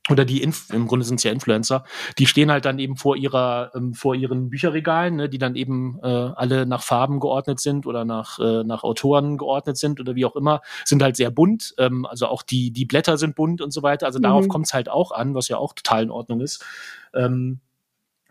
oder 0.09 0.25
die 0.25 0.41
Inf 0.41 0.69
im 0.71 0.87
Grunde 0.87 1.05
sind 1.05 1.17
es 1.17 1.23
ja 1.23 1.31
Influencer, 1.31 1.83
die 2.17 2.25
stehen 2.25 2.51
halt 2.51 2.65
dann 2.65 2.79
eben 2.79 2.97
vor 2.97 3.15
ihrer 3.15 3.71
ähm, 3.75 3.93
vor 3.93 4.15
ihren 4.15 4.49
Bücherregalen, 4.49 5.15
ne, 5.15 5.29
die 5.29 5.37
dann 5.37 5.55
eben 5.55 5.99
äh, 6.01 6.07
alle 6.07 6.65
nach 6.65 6.81
Farben 6.83 7.19
geordnet 7.19 7.59
sind 7.59 7.85
oder 7.85 8.05
nach 8.05 8.39
äh, 8.39 8.63
nach 8.63 8.83
Autoren 8.83 9.37
geordnet 9.37 9.77
sind 9.77 9.99
oder 9.99 10.15
wie 10.15 10.25
auch 10.25 10.35
immer, 10.35 10.61
sind 10.85 11.01
halt 11.03 11.15
sehr 11.15 11.31
bunt. 11.31 11.73
Ähm, 11.77 12.05
also 12.05 12.27
auch 12.27 12.43
die 12.43 12.71
die 12.71 12.85
Blätter 12.85 13.17
sind 13.17 13.35
bunt 13.35 13.61
und 13.61 13.71
so 13.71 13.83
weiter. 13.83 14.05
Also 14.05 14.19
darauf 14.19 14.45
mhm. 14.45 14.49
kommt 14.49 14.65
es 14.67 14.73
halt 14.73 14.89
auch 14.89 15.11
an, 15.11 15.35
was 15.35 15.47
ja 15.47 15.57
auch 15.57 15.73
total 15.73 16.03
in 16.03 16.11
Ordnung 16.11 16.41
ist. 16.41 16.63
Ähm, 17.13 17.59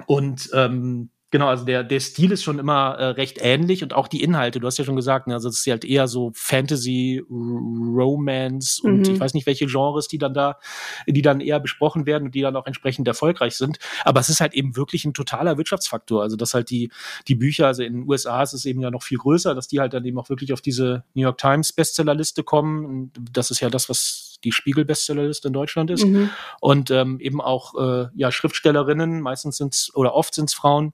und 0.06 0.50
ähm, 0.54 1.10
Genau, 1.30 1.48
also 1.48 1.66
der, 1.66 1.84
der 1.84 2.00
Stil 2.00 2.32
ist 2.32 2.42
schon 2.42 2.58
immer 2.58 2.94
äh, 2.94 3.04
recht 3.08 3.38
ähnlich 3.42 3.82
und 3.82 3.92
auch 3.92 4.08
die 4.08 4.22
Inhalte. 4.22 4.60
Du 4.60 4.66
hast 4.66 4.78
ja 4.78 4.84
schon 4.84 4.96
gesagt, 4.96 5.26
ne, 5.26 5.34
also 5.34 5.50
es 5.50 5.60
ist 5.60 5.66
halt 5.66 5.84
eher 5.84 6.08
so 6.08 6.32
Fantasy, 6.34 7.22
Romance 7.28 8.80
und 8.82 9.06
mhm. 9.06 9.14
ich 9.14 9.20
weiß 9.20 9.34
nicht, 9.34 9.46
welche 9.46 9.66
Genres, 9.66 10.08
die 10.08 10.16
dann 10.16 10.32
da, 10.32 10.58
die 11.06 11.20
dann 11.20 11.40
eher 11.40 11.60
besprochen 11.60 12.06
werden 12.06 12.24
und 12.24 12.34
die 12.34 12.40
dann 12.40 12.56
auch 12.56 12.66
entsprechend 12.66 13.06
erfolgreich 13.08 13.56
sind. 13.56 13.78
Aber 14.04 14.20
es 14.20 14.30
ist 14.30 14.40
halt 14.40 14.54
eben 14.54 14.74
wirklich 14.74 15.04
ein 15.04 15.12
totaler 15.12 15.58
Wirtschaftsfaktor. 15.58 16.22
Also 16.22 16.36
dass 16.36 16.54
halt 16.54 16.70
die, 16.70 16.90
die 17.28 17.34
Bücher, 17.34 17.66
also 17.66 17.82
in 17.82 17.92
den 17.92 18.08
USA 18.08 18.42
ist 18.42 18.54
es 18.54 18.64
eben 18.64 18.80
ja 18.80 18.90
noch 18.90 19.02
viel 19.02 19.18
größer, 19.18 19.54
dass 19.54 19.68
die 19.68 19.80
halt 19.80 19.92
dann 19.92 20.06
eben 20.06 20.18
auch 20.18 20.30
wirklich 20.30 20.54
auf 20.54 20.62
diese 20.62 21.04
New 21.12 21.22
York 21.22 21.36
Times 21.36 21.74
Bestsellerliste 21.74 22.42
kommen. 22.42 22.86
Und 22.86 23.12
das 23.32 23.50
ist 23.50 23.60
ja 23.60 23.68
das, 23.68 23.90
was 23.90 24.38
die 24.44 24.52
Spiegel-Bestsellerliste 24.52 25.48
in 25.48 25.52
Deutschland 25.52 25.90
ist. 25.90 26.06
Mhm. 26.06 26.30
Und 26.60 26.90
ähm, 26.90 27.20
eben 27.20 27.42
auch 27.42 27.74
äh, 27.74 28.06
ja, 28.14 28.32
Schriftstellerinnen, 28.32 29.20
meistens 29.20 29.58
sind 29.58 29.74
es 29.74 29.90
oder 29.94 30.14
oft 30.14 30.34
sind 30.34 30.48
es 30.48 30.54
Frauen, 30.54 30.92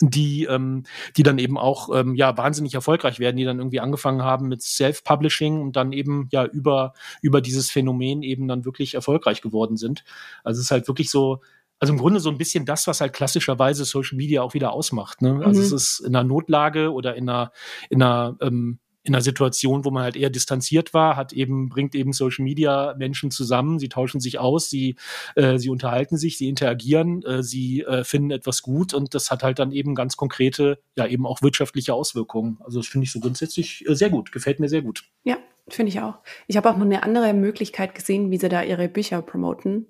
die, 0.00 0.44
ähm, 0.44 0.84
die 1.16 1.22
dann 1.22 1.38
eben 1.38 1.58
auch 1.58 1.88
ähm, 1.94 2.14
ja 2.14 2.36
wahnsinnig 2.36 2.74
erfolgreich 2.74 3.18
werden, 3.18 3.36
die 3.36 3.44
dann 3.44 3.58
irgendwie 3.58 3.80
angefangen 3.80 4.22
haben 4.22 4.48
mit 4.48 4.62
Self-Publishing 4.62 5.60
und 5.60 5.76
dann 5.76 5.92
eben 5.92 6.28
ja 6.30 6.44
über, 6.44 6.94
über 7.22 7.40
dieses 7.40 7.70
Phänomen 7.70 8.22
eben 8.22 8.48
dann 8.48 8.64
wirklich 8.64 8.94
erfolgreich 8.94 9.42
geworden 9.42 9.76
sind. 9.76 10.04
Also 10.44 10.58
es 10.58 10.66
ist 10.66 10.70
halt 10.70 10.88
wirklich 10.88 11.10
so, 11.10 11.40
also 11.78 11.92
im 11.92 11.98
Grunde 11.98 12.20
so 12.20 12.30
ein 12.30 12.38
bisschen 12.38 12.66
das, 12.66 12.86
was 12.86 13.00
halt 13.00 13.12
klassischerweise 13.12 13.84
Social 13.84 14.16
Media 14.16 14.42
auch 14.42 14.54
wieder 14.54 14.72
ausmacht. 14.72 15.22
Ne? 15.22 15.40
Also 15.44 15.60
mhm. 15.60 15.66
es 15.66 15.72
ist 15.72 16.00
in 16.00 16.14
einer 16.14 16.28
Notlage 16.28 16.92
oder 16.92 17.16
in 17.16 17.28
einer, 17.28 17.52
in 17.88 18.02
einer 18.02 18.36
ähm, 18.40 18.78
in 19.02 19.14
einer 19.14 19.22
Situation, 19.22 19.84
wo 19.84 19.90
man 19.90 20.02
halt 20.04 20.16
eher 20.16 20.30
distanziert 20.30 20.92
war, 20.92 21.16
hat 21.16 21.32
eben, 21.32 21.68
bringt 21.68 21.94
eben 21.94 22.12
Social 22.12 22.44
Media 22.44 22.94
Menschen 22.98 23.30
zusammen, 23.30 23.78
sie 23.78 23.88
tauschen 23.88 24.20
sich 24.20 24.38
aus, 24.38 24.68
sie, 24.68 24.96
äh, 25.36 25.58
sie 25.58 25.70
unterhalten 25.70 26.18
sich, 26.18 26.36
sie 26.36 26.48
interagieren, 26.48 27.22
äh, 27.22 27.42
sie 27.42 27.80
äh, 27.82 28.04
finden 28.04 28.30
etwas 28.30 28.62
gut 28.62 28.92
und 28.92 29.14
das 29.14 29.30
hat 29.30 29.42
halt 29.42 29.58
dann 29.58 29.72
eben 29.72 29.94
ganz 29.94 30.16
konkrete, 30.16 30.78
ja 30.96 31.06
eben 31.06 31.26
auch 31.26 31.40
wirtschaftliche 31.42 31.94
Auswirkungen. 31.94 32.58
Also 32.60 32.80
das 32.80 32.88
finde 32.88 33.04
ich 33.04 33.12
so 33.12 33.20
grundsätzlich 33.20 33.88
äh, 33.88 33.94
sehr 33.94 34.10
gut, 34.10 34.32
gefällt 34.32 34.60
mir 34.60 34.68
sehr 34.68 34.82
gut. 34.82 35.04
Ja, 35.24 35.38
finde 35.68 35.90
ich 35.90 36.00
auch. 36.00 36.18
Ich 36.46 36.56
habe 36.56 36.68
auch 36.68 36.76
noch 36.76 36.84
eine 36.84 37.02
andere 37.02 37.32
Möglichkeit 37.32 37.94
gesehen, 37.94 38.30
wie 38.30 38.38
sie 38.38 38.48
da 38.48 38.62
ihre 38.62 38.88
Bücher 38.88 39.22
promoten. 39.22 39.86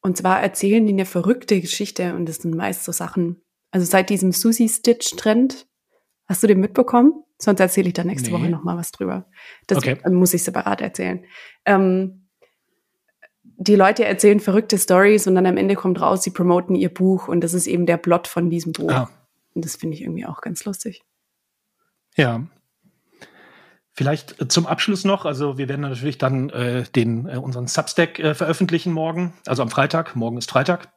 Und 0.00 0.16
zwar 0.16 0.42
erzählen 0.42 0.86
die 0.86 0.92
eine 0.92 1.06
verrückte 1.06 1.60
Geschichte 1.60 2.14
und 2.14 2.28
das 2.28 2.36
sind 2.36 2.54
meist 2.54 2.84
so 2.84 2.92
Sachen, 2.92 3.42
also 3.70 3.86
seit 3.86 4.08
diesem 4.08 4.32
Susie 4.32 4.68
Stitch 4.68 5.16
Trend, 5.16 5.66
hast 6.28 6.42
du 6.42 6.46
den 6.46 6.60
mitbekommen? 6.60 7.24
Sonst 7.44 7.60
erzähle 7.60 7.88
ich 7.88 7.94
da 7.94 8.04
nächste 8.04 8.30
nee. 8.30 8.36
Woche 8.36 8.48
noch 8.48 8.64
mal 8.64 8.76
was 8.76 8.90
drüber. 8.90 9.26
Das 9.66 9.78
okay. 9.78 9.98
muss 10.10 10.32
ich 10.32 10.42
separat 10.42 10.80
erzählen. 10.80 11.24
Ähm, 11.66 12.24
die 13.42 13.76
Leute 13.76 14.04
erzählen 14.04 14.40
verrückte 14.40 14.78
Stories 14.78 15.26
und 15.26 15.34
dann 15.34 15.46
am 15.46 15.58
Ende 15.58 15.74
kommt 15.74 16.00
raus, 16.00 16.22
sie 16.22 16.30
promoten 16.30 16.74
ihr 16.74 16.92
Buch 16.92 17.28
und 17.28 17.42
das 17.42 17.54
ist 17.54 17.66
eben 17.66 17.86
der 17.86 17.98
Plot 17.98 18.26
von 18.26 18.50
diesem 18.50 18.72
Buch. 18.72 18.90
Ah. 18.90 19.10
Und 19.54 19.64
das 19.64 19.76
finde 19.76 19.94
ich 19.94 20.02
irgendwie 20.02 20.26
auch 20.26 20.40
ganz 20.40 20.64
lustig. 20.64 21.02
Ja. 22.16 22.46
Vielleicht 23.92 24.40
äh, 24.40 24.48
zum 24.48 24.66
Abschluss 24.66 25.04
noch, 25.04 25.26
also 25.26 25.58
wir 25.58 25.68
werden 25.68 25.82
natürlich 25.82 26.18
dann 26.18 26.48
äh, 26.50 26.84
den 26.96 27.28
äh, 27.28 27.36
unseren 27.36 27.66
Substack 27.66 28.18
äh, 28.18 28.34
veröffentlichen 28.34 28.92
morgen, 28.92 29.34
also 29.46 29.62
am 29.62 29.70
Freitag. 29.70 30.16
Morgen 30.16 30.38
ist 30.38 30.50
Freitag. 30.50 30.93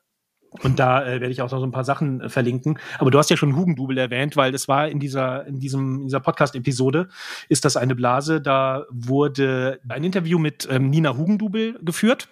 Und 0.63 0.79
da 0.79 1.05
äh, 1.05 1.19
werde 1.21 1.29
ich 1.29 1.41
auch 1.41 1.51
noch 1.51 1.59
so 1.59 1.65
ein 1.65 1.71
paar 1.71 1.83
Sachen 1.83 2.21
äh, 2.21 2.29
verlinken. 2.29 2.79
Aber 2.99 3.11
du 3.11 3.17
hast 3.17 3.29
ja 3.29 3.37
schon 3.37 3.55
Hugendubel 3.55 3.97
erwähnt, 3.97 4.35
weil 4.37 4.51
das 4.51 4.67
war 4.67 4.87
in 4.87 4.99
dieser, 4.99 5.45
in 5.45 5.59
diesem, 5.59 5.99
in 5.99 6.03
dieser 6.05 6.19
Podcast-Episode, 6.19 7.09
ist 7.49 7.65
das 7.65 7.77
eine 7.77 7.95
Blase. 7.95 8.41
Da 8.41 8.85
wurde 8.89 9.79
ein 9.87 10.03
Interview 10.03 10.39
mit 10.39 10.67
ähm, 10.71 10.89
Nina 10.89 11.15
Hugendubel 11.15 11.77
geführt. 11.81 12.29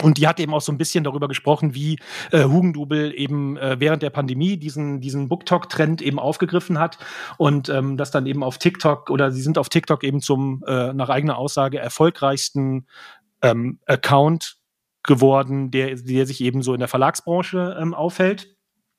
Und 0.00 0.18
die 0.18 0.26
hat 0.26 0.40
eben 0.40 0.54
auch 0.54 0.60
so 0.60 0.72
ein 0.72 0.78
bisschen 0.78 1.04
darüber 1.04 1.28
gesprochen, 1.28 1.74
wie 1.74 1.98
äh, 2.32 2.44
Hugendubel 2.44 3.12
eben 3.14 3.56
äh, 3.58 3.78
während 3.78 4.02
der 4.02 4.10
Pandemie 4.10 4.56
diesen, 4.56 5.00
diesen 5.00 5.28
BookTok-Trend 5.28 6.00
eben 6.00 6.18
aufgegriffen 6.18 6.78
hat 6.78 6.98
und 7.36 7.68
ähm, 7.68 7.98
das 7.98 8.10
dann 8.10 8.26
eben 8.26 8.42
auf 8.42 8.58
TikTok 8.58 9.10
oder 9.10 9.30
sie 9.30 9.42
sind 9.42 9.58
auf 9.58 9.68
TikTok 9.68 10.02
eben 10.02 10.20
zum 10.20 10.64
äh, 10.66 10.94
nach 10.94 11.10
eigener 11.10 11.36
Aussage 11.36 11.78
erfolgreichsten 11.78 12.86
ähm, 13.42 13.80
Account 13.86 14.56
geworden, 15.02 15.70
der, 15.70 15.96
der 15.96 16.26
sich 16.26 16.40
eben 16.40 16.62
so 16.62 16.74
in 16.74 16.80
der 16.80 16.88
Verlagsbranche 16.88 17.76
ähm, 17.80 17.94
aufhält. 17.94 18.56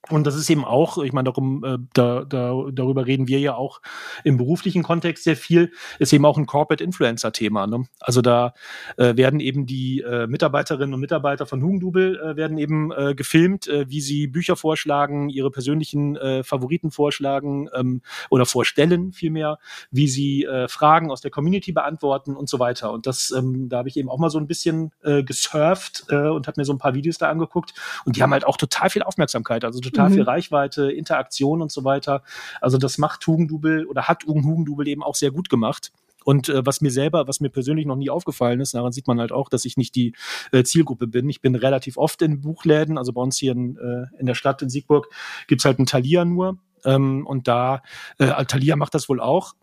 Und 0.10 0.28
das 0.28 0.36
ist 0.36 0.50
eben 0.50 0.66
auch, 0.66 0.98
ich 0.98 1.14
meine, 1.14 1.30
darum, 1.30 1.64
äh, 1.64 1.78
da, 1.94 2.26
da, 2.26 2.66
darüber 2.74 3.08
reden 3.08 3.30
wir 3.30 3.40
ja 3.40 3.56
auch 3.56 3.82
im 4.26 4.36
beruflichen 4.36 4.84
Kontext 4.84 5.24
sehr 5.24 5.38
viel, 5.38 5.72
ist 5.98 6.12
eben 6.12 6.26
auch 6.26 6.38
ein 6.38 6.46
Corporate 6.46 6.84
Influencer-Thema. 6.84 7.68
Ne? 7.68 7.86
Also 8.02 8.22
da 8.22 8.54
äh, 8.98 9.16
werden 9.16 9.40
eben 9.40 9.66
die 9.66 10.02
äh, 10.02 10.28
Mitarbeiterinnen 10.28 10.94
und 10.94 11.00
Mitarbeiter 11.00 11.46
von 11.46 11.64
Hugendubel 11.64 12.20
äh, 12.20 12.36
werden 12.36 12.58
eben 12.58 12.92
äh, 12.92 13.16
gefilmt, 13.16 13.68
äh, 13.68 13.90
wie 13.90 14.02
sie 14.02 14.28
Bücher 14.28 14.58
vorschlagen, 14.58 15.30
ihre 15.30 15.52
persönlichen 15.52 16.18
äh, 16.18 16.44
Favoriten 16.44 16.92
vorschlagen 16.92 17.70
ähm, 17.74 18.02
oder 18.30 18.46
vorstellen 18.46 19.14
vielmehr, 19.14 19.58
wie 19.90 20.10
sie 20.10 20.44
äh, 20.44 20.68
Fragen 20.68 21.12
aus 21.12 21.22
der 21.22 21.32
Community 21.32 21.72
beantworten 21.72 22.36
und 22.36 22.50
so 22.50 22.60
weiter. 22.60 22.92
Und 22.92 23.08
das, 23.08 23.32
ähm, 23.32 23.70
da 23.70 23.78
habe 23.78 23.88
ich 23.88 23.96
eben 23.96 24.10
auch 24.10 24.20
mal 24.20 24.30
so 24.30 24.38
ein 24.38 24.48
bisschen 24.48 24.92
äh, 25.02 25.24
gesurft 25.24 26.04
äh, 26.10 26.28
und 26.28 26.48
habe 26.48 26.60
mir 26.60 26.66
so 26.66 26.74
ein 26.74 26.78
paar 26.78 26.94
Videos 26.94 27.18
da 27.18 27.30
angeguckt. 27.30 27.74
Und 28.04 28.18
die 28.18 28.24
haben 28.24 28.34
halt 28.34 28.46
auch 28.46 28.58
total 28.58 28.90
viel 28.90 29.04
Aufmerksamkeit. 29.04 29.64
Also 29.64 29.80
total 29.94 30.10
mhm. 30.10 30.14
viel 30.14 30.24
Reichweite, 30.24 30.92
Interaktion 30.92 31.62
und 31.62 31.72
so 31.72 31.84
weiter. 31.84 32.24
Also 32.62 32.78
das 32.78 32.98
macht 32.98 33.26
Hugendubel 33.26 33.86
oder 33.86 34.04
hat 34.04 34.26
Hugendubel 34.26 34.88
eben 34.88 35.04
auch 35.04 35.16
sehr 35.16 35.32
gut 35.32 35.50
gemacht. 35.50 35.92
Und 36.26 36.50
äh, 36.50 36.66
was 36.66 36.82
mir 36.82 36.92
selber, 36.92 37.28
was 37.28 37.40
mir 37.40 37.50
persönlich 37.50 37.86
noch 37.86 37.98
nie 37.98 38.10
aufgefallen 38.10 38.62
ist, 38.62 38.74
daran 38.74 38.94
sieht 38.94 39.08
man 39.08 39.20
halt 39.20 39.32
auch, 39.32 39.50
dass 39.50 39.66
ich 39.66 39.78
nicht 39.78 39.96
die 39.96 40.14
äh, 40.52 40.64
Zielgruppe 40.64 41.08
bin. 41.08 41.30
Ich 41.30 41.42
bin 41.42 41.56
relativ 41.56 41.98
oft 41.98 42.22
in 42.22 42.42
Buchläden, 42.42 42.98
also 42.98 43.12
bei 43.14 43.22
uns 43.22 43.38
hier 43.38 43.52
in, 43.52 43.78
äh, 43.78 44.06
in 44.20 44.26
der 44.26 44.36
Stadt 44.36 44.62
in 44.62 44.70
Siegburg 44.70 45.10
gibt's 45.48 45.66
halt 45.66 45.80
einen 45.80 45.86
Thalia 45.86 46.26
nur. 46.26 46.58
Ähm, 46.86 47.26
und 47.28 47.48
da, 47.48 47.82
äh, 48.18 48.46
Thalia 48.46 48.76
macht 48.76 48.94
das 48.94 49.10
wohl 49.10 49.20
auch 49.20 49.54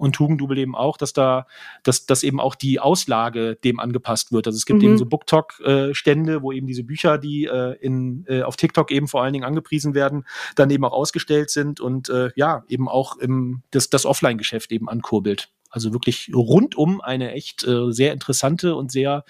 und 0.00 0.18
Hugendubel 0.18 0.58
eben 0.58 0.74
auch, 0.74 0.96
dass 0.96 1.12
da, 1.12 1.46
dass, 1.82 2.06
dass 2.06 2.22
eben 2.22 2.40
auch 2.40 2.54
die 2.54 2.80
Auslage 2.80 3.56
dem 3.56 3.78
angepasst 3.78 4.32
wird. 4.32 4.46
Also 4.46 4.56
es 4.56 4.64
gibt 4.64 4.80
mhm. 4.80 4.88
eben 4.88 4.98
so 4.98 5.06
BookTok-Stände, 5.06 6.42
wo 6.42 6.52
eben 6.52 6.66
diese 6.66 6.84
Bücher, 6.84 7.18
die 7.18 7.44
äh, 7.44 7.76
in, 7.80 8.24
äh, 8.26 8.42
auf 8.42 8.56
TikTok 8.56 8.90
eben 8.90 9.08
vor 9.08 9.22
allen 9.22 9.34
Dingen 9.34 9.44
angepriesen 9.44 9.94
werden, 9.94 10.24
dann 10.56 10.70
eben 10.70 10.84
auch 10.84 10.92
ausgestellt 10.92 11.50
sind 11.50 11.80
und 11.80 12.08
äh, 12.08 12.30
ja, 12.34 12.64
eben 12.68 12.88
auch 12.88 13.18
im, 13.18 13.62
das, 13.70 13.90
das 13.90 14.06
Offline-Geschäft 14.06 14.72
eben 14.72 14.88
ankurbelt. 14.88 15.50
Also 15.68 15.92
wirklich 15.92 16.30
rundum 16.34 17.00
eine 17.00 17.32
echt 17.32 17.66
äh, 17.66 17.92
sehr 17.92 18.12
interessante 18.12 18.74
und 18.74 18.90
sehr, 18.90 19.24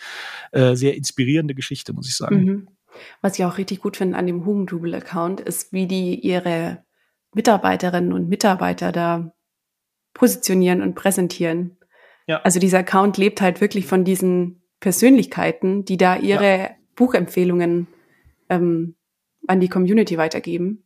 äh, 0.53 0.75
sehr 0.75 0.97
inspirierende 0.97 1.55
Geschichte, 1.55 1.93
muss 1.93 2.09
ich 2.09 2.17
sagen. 2.17 2.45
Mhm. 2.45 2.69
Was 3.21 3.39
ich 3.39 3.45
auch 3.45 3.59
richtig 3.59 3.81
gut 3.81 3.97
finde 3.97 4.17
an 4.17 4.27
dem 4.27 4.47
Hugendubel-Account 4.47 5.41
ist, 5.41 5.73
wie 5.73 5.87
die 5.87 6.19
ihre 6.19 6.85
Mitarbeiterinnen 7.35 8.13
und 8.13 8.29
Mitarbeiter 8.29 8.93
da 8.93 9.33
positionieren 10.15 10.83
und 10.83 10.95
präsentieren. 10.95 11.77
Ja. 12.27 12.41
Also 12.43 12.61
dieser 12.61 12.79
Account 12.79 13.17
lebt 13.17 13.41
halt 13.41 13.61
wirklich 13.61 13.87
von 13.87 14.05
diesen 14.05 14.63
Persönlichkeiten, 14.81 15.85
die 15.85 15.97
da 15.97 16.17
ihre 16.17 16.59
ja. 16.59 16.71
Buchempfehlungen 16.97 17.87
ähm, 18.49 18.97
an 19.47 19.61
die 19.61 19.69
Community 19.69 20.17
weitergeben. 20.19 20.85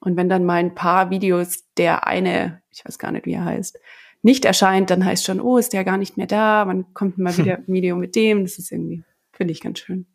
Und 0.00 0.16
wenn 0.16 0.28
dann 0.28 0.44
mal 0.44 0.56
ein 0.56 0.74
paar 0.74 1.10
Videos 1.10 1.64
der 1.76 2.06
eine, 2.06 2.62
ich 2.70 2.84
weiß 2.84 2.98
gar 2.98 3.12
nicht, 3.12 3.26
wie 3.26 3.34
er 3.34 3.44
heißt, 3.44 3.78
nicht 4.22 4.44
erscheint, 4.44 4.90
dann 4.90 5.04
heißt 5.04 5.24
schon, 5.24 5.40
oh, 5.40 5.58
ist 5.58 5.72
der 5.72 5.84
gar 5.84 5.96
nicht 5.96 6.16
mehr 6.16 6.26
da, 6.26 6.64
man 6.64 6.92
kommt 6.94 7.18
mal 7.18 7.36
wieder 7.36 7.58
ein 7.58 7.66
Video 7.66 7.96
mit 7.96 8.14
dem. 8.16 8.42
Das 8.44 8.58
ist 8.58 8.70
irgendwie, 8.70 9.02
finde 9.32 9.52
ich 9.52 9.60
ganz 9.60 9.80
schön. 9.80 10.06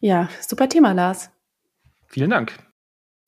Ja, 0.00 0.28
super 0.40 0.68
Thema, 0.68 0.92
Lars. 0.92 1.30
Vielen 2.08 2.30
Dank. 2.30 2.58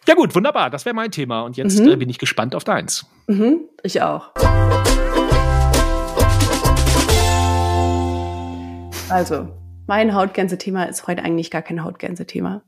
Ja 0.09 0.15
gut, 0.15 0.37
wunderbar. 0.37 0.71
Das 0.71 0.85
wäre 0.85 0.95
mein 0.95 1.11
Thema. 1.11 1.43
Und 1.43 1.57
jetzt 1.57 1.81
mhm. 1.81 1.89
äh, 1.89 1.97
bin 1.97 2.09
ich 2.09 2.19
gespannt 2.19 2.55
auf 2.55 2.63
deins. 2.63 3.07
Mhm, 3.27 3.69
ich 3.83 4.03
auch. 4.03 4.31
Also, 9.09 9.49
mein 9.89 10.15
Hautgänse-Thema 10.15 10.85
ist 10.85 11.09
heute 11.09 11.25
eigentlich 11.25 11.51
gar 11.51 11.63
kein 11.63 11.83
Hautgänse-Thema. 11.83 12.63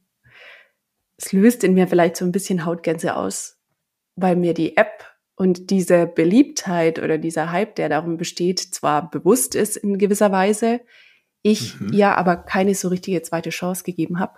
Es 1.17 1.33
löst 1.33 1.63
in 1.63 1.75
mir 1.75 1.87
vielleicht 1.87 2.17
so 2.17 2.25
ein 2.25 2.33
bisschen 2.33 2.65
Hautgänse 2.65 3.15
aus, 3.17 3.61
weil 4.17 4.35
mir 4.35 4.55
die 4.55 4.77
App 4.77 5.05
und 5.37 5.71
diese 5.71 6.09
Beliebtheit 6.09 6.99
oder 6.99 7.19
dieser 7.19 7.53
Hype, 7.53 7.77
der 7.77 7.89
darum 7.89 8.17
besteht, 8.17 8.59
zwar 8.59 9.11
bewusst 9.11 9.55
ist 9.55 9.77
in 9.77 9.99
gewisser 9.99 10.33
Weise, 10.33 10.81
ich 11.43 11.79
mhm. 11.81 11.93
ja 11.93 12.17
aber 12.17 12.37
keine 12.37 12.75
so 12.75 12.89
richtige 12.89 13.23
zweite 13.23 13.51
Chance 13.51 13.85
gegeben 13.85 14.19
habe. 14.19 14.35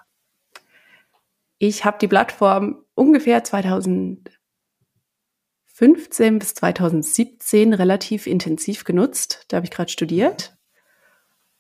Ich 1.63 1.85
habe 1.85 1.99
die 2.01 2.09
Plattform 2.09 2.87
ungefähr 2.95 3.45
2015 3.45 4.31
bis 6.39 6.55
2017 6.55 7.75
relativ 7.75 8.27
intensiv 8.27 8.85
genutzt. 8.85 9.45
Da 9.49 9.59
habe 9.59 9.67
ich 9.67 9.71
gerade 9.71 9.91
studiert. 9.91 10.57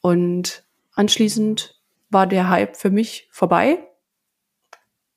Und 0.00 0.64
anschließend 0.94 1.78
war 2.08 2.26
der 2.26 2.48
Hype 2.48 2.78
für 2.78 2.88
mich 2.88 3.28
vorbei, 3.30 3.86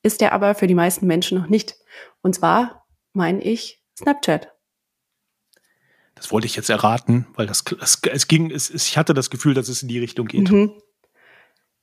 ist 0.01 0.19
der 0.19 0.33
aber 0.33 0.53
für 0.53 0.67
die 0.67 0.75
meisten 0.75 1.07
Menschen 1.07 1.37
noch 1.37 1.47
nicht. 1.47 1.77
Und 2.21 2.35
zwar 2.35 2.85
meine 3.13 3.41
ich 3.41 3.81
Snapchat. 3.97 4.51
Das 6.15 6.29
wollte 6.29 6.47
ich 6.47 6.57
jetzt 6.57 6.69
erraten, 6.69 7.25
weil 7.35 7.47
das, 7.47 7.63
es, 7.79 8.01
es 8.11 8.27
ging, 8.27 8.51
es, 8.51 8.69
ich 8.69 8.97
hatte 8.97 9.13
das 9.13 9.29
Gefühl, 9.29 9.53
dass 9.53 9.69
es 9.69 9.81
in 9.81 9.87
die 9.87 9.99
Richtung 9.99 10.27
geht. 10.27 10.51
Mhm. 10.51 10.73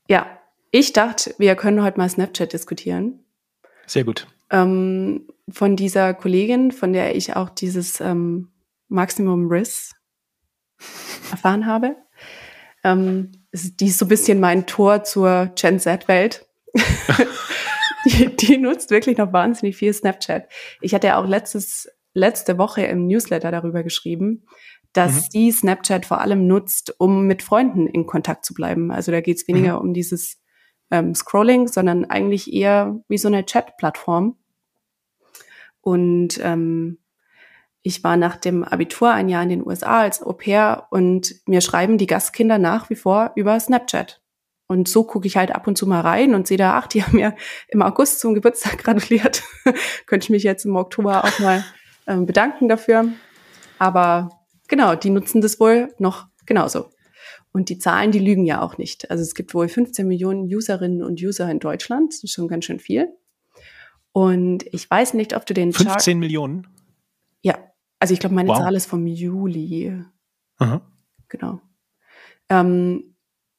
Ja, 0.06 0.39
ich 0.70 0.92
dachte, 0.92 1.34
wir 1.38 1.54
können 1.56 1.82
heute 1.82 1.98
mal 1.98 2.08
Snapchat 2.08 2.52
diskutieren. 2.52 3.24
Sehr 3.86 4.04
gut. 4.04 4.26
Ähm, 4.50 5.26
von 5.50 5.76
dieser 5.76 6.14
Kollegin, 6.14 6.70
von 6.72 6.92
der 6.92 7.16
ich 7.16 7.36
auch 7.36 7.50
dieses 7.50 8.00
ähm, 8.00 8.50
Maximum 8.88 9.48
Risk 9.48 9.96
erfahren 11.30 11.66
habe. 11.66 11.96
Ähm, 12.84 13.32
die 13.52 13.86
ist 13.86 13.98
so 13.98 14.06
ein 14.06 14.08
bisschen 14.08 14.40
mein 14.40 14.66
Tor 14.66 15.04
zur 15.04 15.50
Gen 15.54 15.80
Z-Welt. 15.80 16.46
die, 18.04 18.34
die 18.36 18.56
nutzt 18.58 18.90
wirklich 18.90 19.18
noch 19.18 19.32
wahnsinnig 19.32 19.76
viel 19.76 19.92
Snapchat. 19.92 20.48
Ich 20.80 20.94
hatte 20.94 21.08
ja 21.08 21.20
auch 21.20 21.26
letztes, 21.26 21.88
letzte 22.14 22.58
Woche 22.58 22.82
im 22.82 23.06
Newsletter 23.06 23.50
darüber 23.50 23.82
geschrieben, 23.82 24.46
dass 24.92 25.14
mhm. 25.14 25.26
sie 25.30 25.52
Snapchat 25.52 26.06
vor 26.06 26.20
allem 26.20 26.46
nutzt, 26.46 26.94
um 26.98 27.26
mit 27.26 27.42
Freunden 27.42 27.86
in 27.86 28.06
Kontakt 28.06 28.44
zu 28.44 28.54
bleiben. 28.54 28.90
Also 28.90 29.12
da 29.12 29.20
geht 29.20 29.38
es 29.38 29.48
weniger 29.48 29.80
mhm. 29.80 29.88
um 29.88 29.94
dieses 29.94 30.39
ähm, 30.90 31.14
Scrolling, 31.14 31.68
sondern 31.68 32.04
eigentlich 32.04 32.52
eher 32.52 33.00
wie 33.08 33.18
so 33.18 33.28
eine 33.28 33.44
Chat-Plattform. 33.44 34.36
Und 35.80 36.38
ähm, 36.42 36.98
ich 37.82 38.04
war 38.04 38.16
nach 38.16 38.36
dem 38.36 38.62
Abitur 38.62 39.10
ein 39.10 39.28
Jahr 39.28 39.42
in 39.42 39.48
den 39.48 39.66
USA 39.66 40.00
als 40.00 40.22
Au 40.22 40.32
pair 40.32 40.86
und 40.90 41.34
mir 41.46 41.60
schreiben 41.60 41.96
die 41.96 42.06
Gastkinder 42.06 42.58
nach 42.58 42.90
wie 42.90 42.96
vor 42.96 43.32
über 43.36 43.58
Snapchat. 43.58 44.20
Und 44.66 44.86
so 44.86 45.02
gucke 45.02 45.26
ich 45.26 45.36
halt 45.36 45.52
ab 45.52 45.66
und 45.66 45.76
zu 45.76 45.86
mal 45.86 46.00
rein 46.00 46.34
und 46.34 46.46
sehe 46.46 46.58
da, 46.58 46.78
ach, 46.78 46.86
die 46.86 47.02
haben 47.02 47.16
mir 47.16 47.34
im 47.68 47.82
August 47.82 48.20
zum 48.20 48.34
Geburtstag 48.34 48.78
gratuliert. 48.84 49.42
Könnte 50.06 50.26
ich 50.26 50.30
mich 50.30 50.42
jetzt 50.42 50.64
im 50.64 50.76
Oktober 50.76 51.24
auch 51.24 51.38
mal 51.40 51.64
ähm, 52.06 52.26
bedanken 52.26 52.68
dafür. 52.68 53.08
Aber 53.78 54.30
genau, 54.68 54.94
die 54.94 55.10
nutzen 55.10 55.40
das 55.40 55.58
wohl 55.58 55.92
noch 55.98 56.26
genauso. 56.46 56.90
Und 57.52 57.68
die 57.68 57.78
Zahlen, 57.78 58.12
die 58.12 58.18
lügen 58.18 58.44
ja 58.44 58.62
auch 58.62 58.78
nicht. 58.78 59.10
Also 59.10 59.22
es 59.22 59.34
gibt 59.34 59.54
wohl 59.54 59.68
15 59.68 60.06
Millionen 60.06 60.44
Userinnen 60.44 61.02
und 61.02 61.20
User 61.20 61.50
in 61.50 61.58
Deutschland. 61.58 62.12
Das 62.12 62.22
ist 62.22 62.32
schon 62.32 62.48
ganz 62.48 62.64
schön 62.64 62.78
viel. 62.78 63.08
Und 64.12 64.64
ich 64.72 64.88
weiß 64.88 65.14
nicht, 65.14 65.34
ob 65.34 65.46
du 65.46 65.54
den 65.54 65.72
15 65.72 65.86
Chart 65.86 66.18
Millionen? 66.18 66.66
Ja. 67.42 67.58
Also 67.98 68.14
ich 68.14 68.20
glaube, 68.20 68.34
meine 68.34 68.48
wow. 68.48 68.58
Zahl 68.58 68.74
ist 68.74 68.86
vom 68.86 69.06
Juli. 69.06 70.02
Aha. 70.58 70.80
Genau. 71.28 71.60
Ähm, 72.48 73.16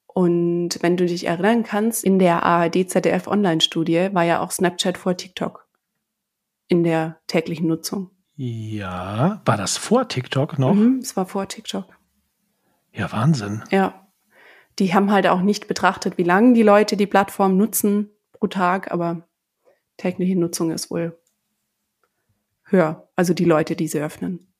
und 0.08 0.78
wenn 0.82 0.98
du 0.98 1.06
dich 1.06 1.28
erinnern 1.28 1.64
kannst, 1.64 2.04
in 2.04 2.20
der 2.20 2.44
ARD-ZDF 2.44 3.28
Online-Studie 3.28 4.10
war 4.12 4.24
ja 4.24 4.42
auch 4.42 4.52
Snapchat 4.52 4.98
vor 4.98 5.16
TikTok 5.16 5.68
in 6.68 6.84
der 6.84 7.20
täglichen 7.28 7.68
Nutzung. 7.68 8.12
Ja, 8.36 9.42
war 9.46 9.58
das 9.58 9.78
vor 9.78 10.08
TikTok 10.08 10.60
noch? 10.60 10.74
Mhm, 10.74 11.00
es 11.02 11.16
war 11.16 11.26
vor 11.26 11.48
TikTok. 11.48 11.86
Ja, 12.92 13.12
Wahnsinn. 13.12 13.64
Ja. 13.72 14.08
Die 14.80 14.94
haben 14.94 15.12
halt 15.12 15.28
auch 15.28 15.42
nicht 15.42 15.68
betrachtet, 15.68 16.18
wie 16.18 16.24
lange 16.24 16.54
die 16.54 16.64
Leute 16.64 16.98
die 16.98 17.08
Plattform 17.08 17.58
nutzen 17.58 18.10
pro 18.32 18.48
Tag, 18.48 18.92
aber 18.92 19.28
tägliche 19.98 20.38
Nutzung 20.38 20.72
ist 20.72 20.90
wohl 20.90 21.20
höher. 22.64 23.10
Also 23.16 23.34
die 23.34 23.46
Leute, 23.46 23.76
die 23.76 23.88
sie 23.88 24.00
öffnen. 24.00 24.52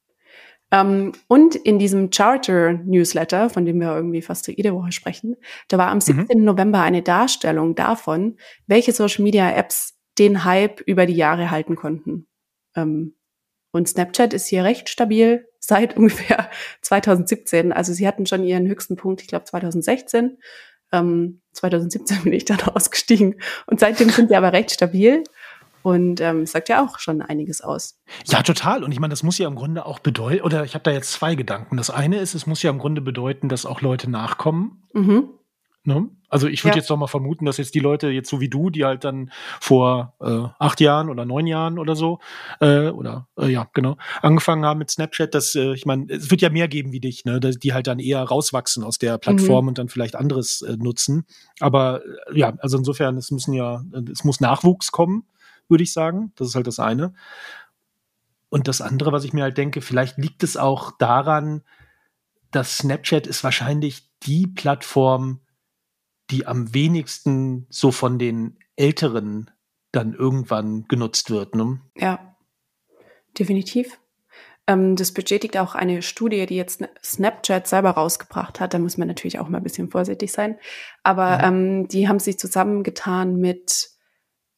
Ähm, 0.72 1.12
und 1.28 1.56
in 1.56 1.80
diesem 1.80 2.10
Charter-Newsletter, 2.10 3.50
von 3.50 3.66
dem 3.66 3.80
wir 3.80 3.94
irgendwie 3.94 4.22
fast 4.22 4.48
jede 4.48 4.74
Woche 4.74 4.92
sprechen, 4.92 5.36
da 5.68 5.78
war 5.78 5.90
am 5.90 6.00
17. 6.00 6.40
Mhm. 6.40 6.46
November 6.46 6.82
eine 6.82 7.02
Darstellung 7.02 7.76
davon, 7.76 8.38
welche 8.68 8.94
Social-Media-Apps 8.94 9.98
den 10.18 10.46
Hype 10.46 10.82
über 10.82 11.06
die 11.06 11.16
Jahre 11.16 11.52
halten 11.52 11.76
konnten. 11.76 12.28
Ähm, 12.76 13.16
und 13.72 13.88
Snapchat 13.88 14.34
ist 14.34 14.48
hier 14.48 14.64
recht 14.64 14.90
stabil 14.90 15.48
seit 15.62 15.96
ungefähr 15.98 16.50
2017. 16.82 17.72
Also 17.72 17.94
sie 17.94 18.06
hatten 18.06 18.26
schon 18.26 18.44
ihren 18.44 18.68
höchsten 18.68 18.98
Punkt, 18.98 19.22
ich 19.22 19.28
glaube 19.28 19.46
2016. 19.46 20.38
Ähm, 20.92 21.40
2017 21.54 22.22
bin 22.24 22.34
ich 22.34 22.44
dann 22.44 22.60
ausgestiegen. 22.76 23.36
Und 23.68 23.80
seitdem 23.80 24.10
sind 24.10 24.28
sie 24.28 24.36
aber 24.36 24.52
recht 24.52 24.72
stabil. 24.72 25.24
Und 25.84 26.22
ähm, 26.22 26.46
sagt 26.46 26.70
ja 26.70 26.86
auch 26.86 27.00
schon 27.00 27.24
einiges 27.24 27.62
aus. 27.62 28.00
Ja, 28.28 28.44
total. 28.44 28.84
Und 28.84 28.92
ich 28.92 29.00
meine, 29.00 29.14
das 29.14 29.24
muss 29.24 29.40
ja 29.40 29.48
im 29.48 29.56
Grunde 29.56 29.88
auch 29.88 29.98
bedeuten, 29.98 30.44
oder 30.44 30.64
ich 30.64 30.76
habe 30.76 30.84
da 30.84 30.92
jetzt 30.92 31.12
zwei 31.12 31.34
Gedanken. 31.34 31.76
Das 31.76 31.90
eine 31.90 32.20
ist, 32.20 32.36
es 32.36 32.46
muss 32.46 32.62
ja 32.62 32.70
im 32.70 32.78
Grunde 32.78 33.02
bedeuten, 33.02 33.50
dass 33.50 33.66
auch 33.66 33.82
Leute 33.82 34.08
nachkommen. 34.08 34.84
Mhm. 34.94 35.30
Ne? 35.84 36.10
Also 36.30 36.48
ich 36.48 36.64
würde 36.64 36.78
ja. 36.78 36.82
jetzt 36.82 36.90
doch 36.92 36.98
mal 36.98 37.08
vermuten, 37.08 37.46
dass 37.46 37.58
jetzt 37.58 37.74
die 37.74 37.80
Leute 37.80 38.10
jetzt 38.10 38.30
so 38.30 38.40
wie 38.40 38.50
du, 38.50 38.70
die 38.70 38.86
halt 38.86 39.04
dann 39.04 39.32
vor 39.60 40.14
äh, 40.22 40.48
acht 40.60 40.80
Jahren 40.80 41.10
oder 41.10 41.26
neun 41.26 41.48
Jahren 41.48 41.80
oder 41.80 41.96
so, 41.96 42.20
äh, 42.60 42.90
oder 42.90 43.28
äh, 43.38 43.48
ja, 43.48 43.68
genau, 43.74 43.98
angefangen 44.22 44.64
haben 44.64 44.78
mit 44.78 44.92
Snapchat, 44.92 45.34
dass, 45.34 45.56
äh, 45.56 45.74
ich 45.74 45.88
meine, 45.88 46.06
es 46.14 46.30
wird 46.30 46.42
ja 46.42 46.50
mehr 46.52 46.68
geben 46.68 46.92
wie 46.92 47.00
dich, 47.00 47.26
ne, 47.26 47.40
die 47.40 47.74
halt 47.74 47.88
dann 47.88 48.00
eher 48.00 48.22
rauswachsen 48.22 48.84
aus 48.84 49.00
der 49.00 49.18
Plattform 49.18 49.66
mhm. 49.66 49.70
und 49.70 49.78
dann 49.80 49.90
vielleicht 49.90 50.16
anderes 50.16 50.62
äh, 50.62 50.78
nutzen. 50.78 51.26
Aber 51.60 52.02
äh, 52.32 52.38
ja, 52.38 52.54
also 52.60 52.78
insofern, 52.78 53.18
es 53.18 53.32
müssen 53.32 53.54
ja, 53.54 53.84
es 54.12 54.24
muss 54.24 54.40
Nachwuchs 54.40 54.92
kommen, 54.92 55.26
würde 55.68 55.84
ich 55.84 55.94
sagen. 55.94 56.32
Das 56.36 56.50
ist 56.50 56.56
halt 56.56 56.68
das 56.68 56.80
eine. 56.80 57.14
Und 58.50 58.68
das 58.68 58.82
andere, 58.82 59.12
was 59.12 59.24
ich 59.24 59.34
mir 59.34 59.44
halt 59.44 59.58
denke, 59.58 59.82
vielleicht 59.82 60.18
liegt 60.18 60.44
es 60.44 60.58
auch 60.58 60.92
daran, 60.98 61.64
dass 62.52 62.78
Snapchat 62.78 63.26
ist 63.26 63.44
wahrscheinlich 63.44 64.04
die 64.24 64.46
Plattform, 64.46 65.40
die 66.32 66.48
am 66.48 66.74
wenigsten 66.74 67.68
so 67.70 67.92
von 67.92 68.18
den 68.18 68.58
Älteren 68.76 69.52
dann 69.92 70.14
irgendwann 70.14 70.86
genutzt 70.88 71.30
wird. 71.30 71.56
Ne? 71.56 71.82
Ja, 71.98 72.36
definitiv. 73.38 74.00
Ähm, 74.68 74.96
das 74.96 75.12
bestätigt 75.12 75.58
auch 75.58 75.76
eine 75.76 76.02
Studie, 76.02 76.46
die 76.46 76.56
jetzt 76.56 76.84
Snapchat 77.04 77.68
selber 77.68 77.92
rausgebracht 77.92 78.60
hat. 78.60 78.74
Da 78.74 78.80
muss 78.80 78.98
man 78.98 79.08
natürlich 79.08 79.40
auch 79.40 79.50
mal 79.50 79.58
ein 79.58 79.64
bisschen 79.64 79.90
vorsichtig 79.90 80.32
sein. 80.32 80.58
Aber 81.04 81.30
ja. 81.30 81.48
ähm, 81.48 81.88
die 81.88 82.08
haben 82.08 82.20
sich 82.20 82.40
zusammengetan 82.40 83.36
mit, 83.36 83.90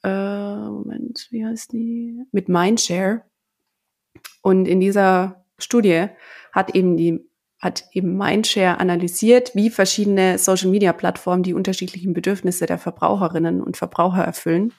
äh, 0.04 0.56
Moment, 0.56 1.28
wie 1.32 1.46
heißt 1.46 1.72
die? 1.72 2.24
Mit 2.32 2.50
Mindshare. 2.50 3.24
Und 4.42 4.68
in 4.68 4.80
dieser 4.80 5.46
Studie 5.58 6.08
hat 6.52 6.76
eben 6.76 6.98
die 6.98 7.28
hat 7.64 7.86
eben 7.92 8.18
Mindshare 8.18 8.80
analysiert, 8.80 9.56
wie 9.56 9.70
verschiedene 9.70 10.38
Social-Media-Plattformen 10.38 11.44
die 11.44 11.54
unterschiedlichen 11.54 12.14
Bedürfnisse 12.14 12.66
der 12.66 12.78
Verbraucherinnen 12.78 13.62
und 13.62 13.78
Verbraucher 13.78 14.24
erfüllen. 14.24 14.74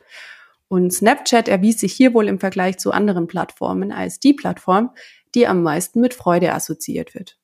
Und 0.69 0.93
Snapchat 0.93 1.49
erwies 1.49 1.81
sich 1.81 1.93
hier 1.93 2.15
wohl 2.15 2.29
im 2.29 2.41
Vergleich 2.41 2.79
zu 2.79 2.93
anderen 2.93 3.27
Plattformen 3.27 3.93
als 3.93 4.21
die 4.21 4.35
Plattform, 4.35 4.91
die 5.35 5.47
am 5.47 5.63
meisten 5.63 6.01
mit 6.01 6.15
Freude 6.15 6.53
assoziiert 6.53 7.15
wird. 7.15 7.39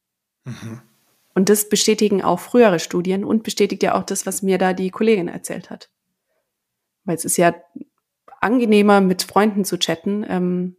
Mhm. 0.44 0.82
Und 1.34 1.48
das 1.48 1.68
bestätigen 1.68 2.22
auch 2.22 2.40
frühere 2.40 2.80
Studien 2.80 3.24
und 3.24 3.42
bestätigt 3.42 3.82
ja 3.82 3.94
auch 3.94 4.04
das, 4.04 4.26
was 4.26 4.42
mir 4.42 4.58
da 4.58 4.72
die 4.72 4.90
Kollegin 4.90 5.28
erzählt 5.28 5.70
hat. 5.70 5.90
Weil 7.04 7.16
es 7.16 7.24
ist 7.24 7.36
ja 7.36 7.54
angenehmer, 8.40 9.00
mit 9.00 9.22
Freunden 9.22 9.64
zu 9.64 9.78
chatten, 9.78 10.24
ähm, 10.28 10.76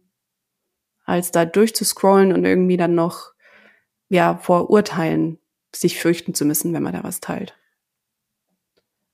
als 1.04 1.30
da 1.32 1.44
durchzuscrollen 1.44 2.32
und 2.32 2.44
irgendwie 2.44 2.76
dann 2.76 2.94
noch 2.94 3.31
ja, 4.12 4.36
vor 4.36 4.68
Urteilen 4.68 5.38
sich 5.74 5.98
fürchten 5.98 6.34
zu 6.34 6.44
müssen, 6.44 6.74
wenn 6.74 6.82
man 6.82 6.92
da 6.92 7.02
was 7.02 7.20
teilt. 7.20 7.56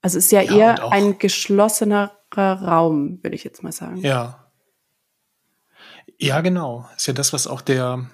Also 0.02 0.18
es 0.18 0.26
ist 0.26 0.32
ja, 0.32 0.42
ja 0.42 0.56
eher 0.56 0.92
ein 0.92 1.18
geschlossener 1.18 2.18
Raum, 2.36 3.20
würde 3.22 3.36
ich 3.36 3.44
jetzt 3.44 3.62
mal 3.62 3.70
sagen. 3.70 3.98
Ja. 3.98 4.50
Ja, 6.18 6.40
genau. 6.40 6.88
Ist 6.96 7.06
ja 7.06 7.12
das, 7.12 7.32
was 7.32 7.46
auch 7.46 7.60
der, 7.60 8.10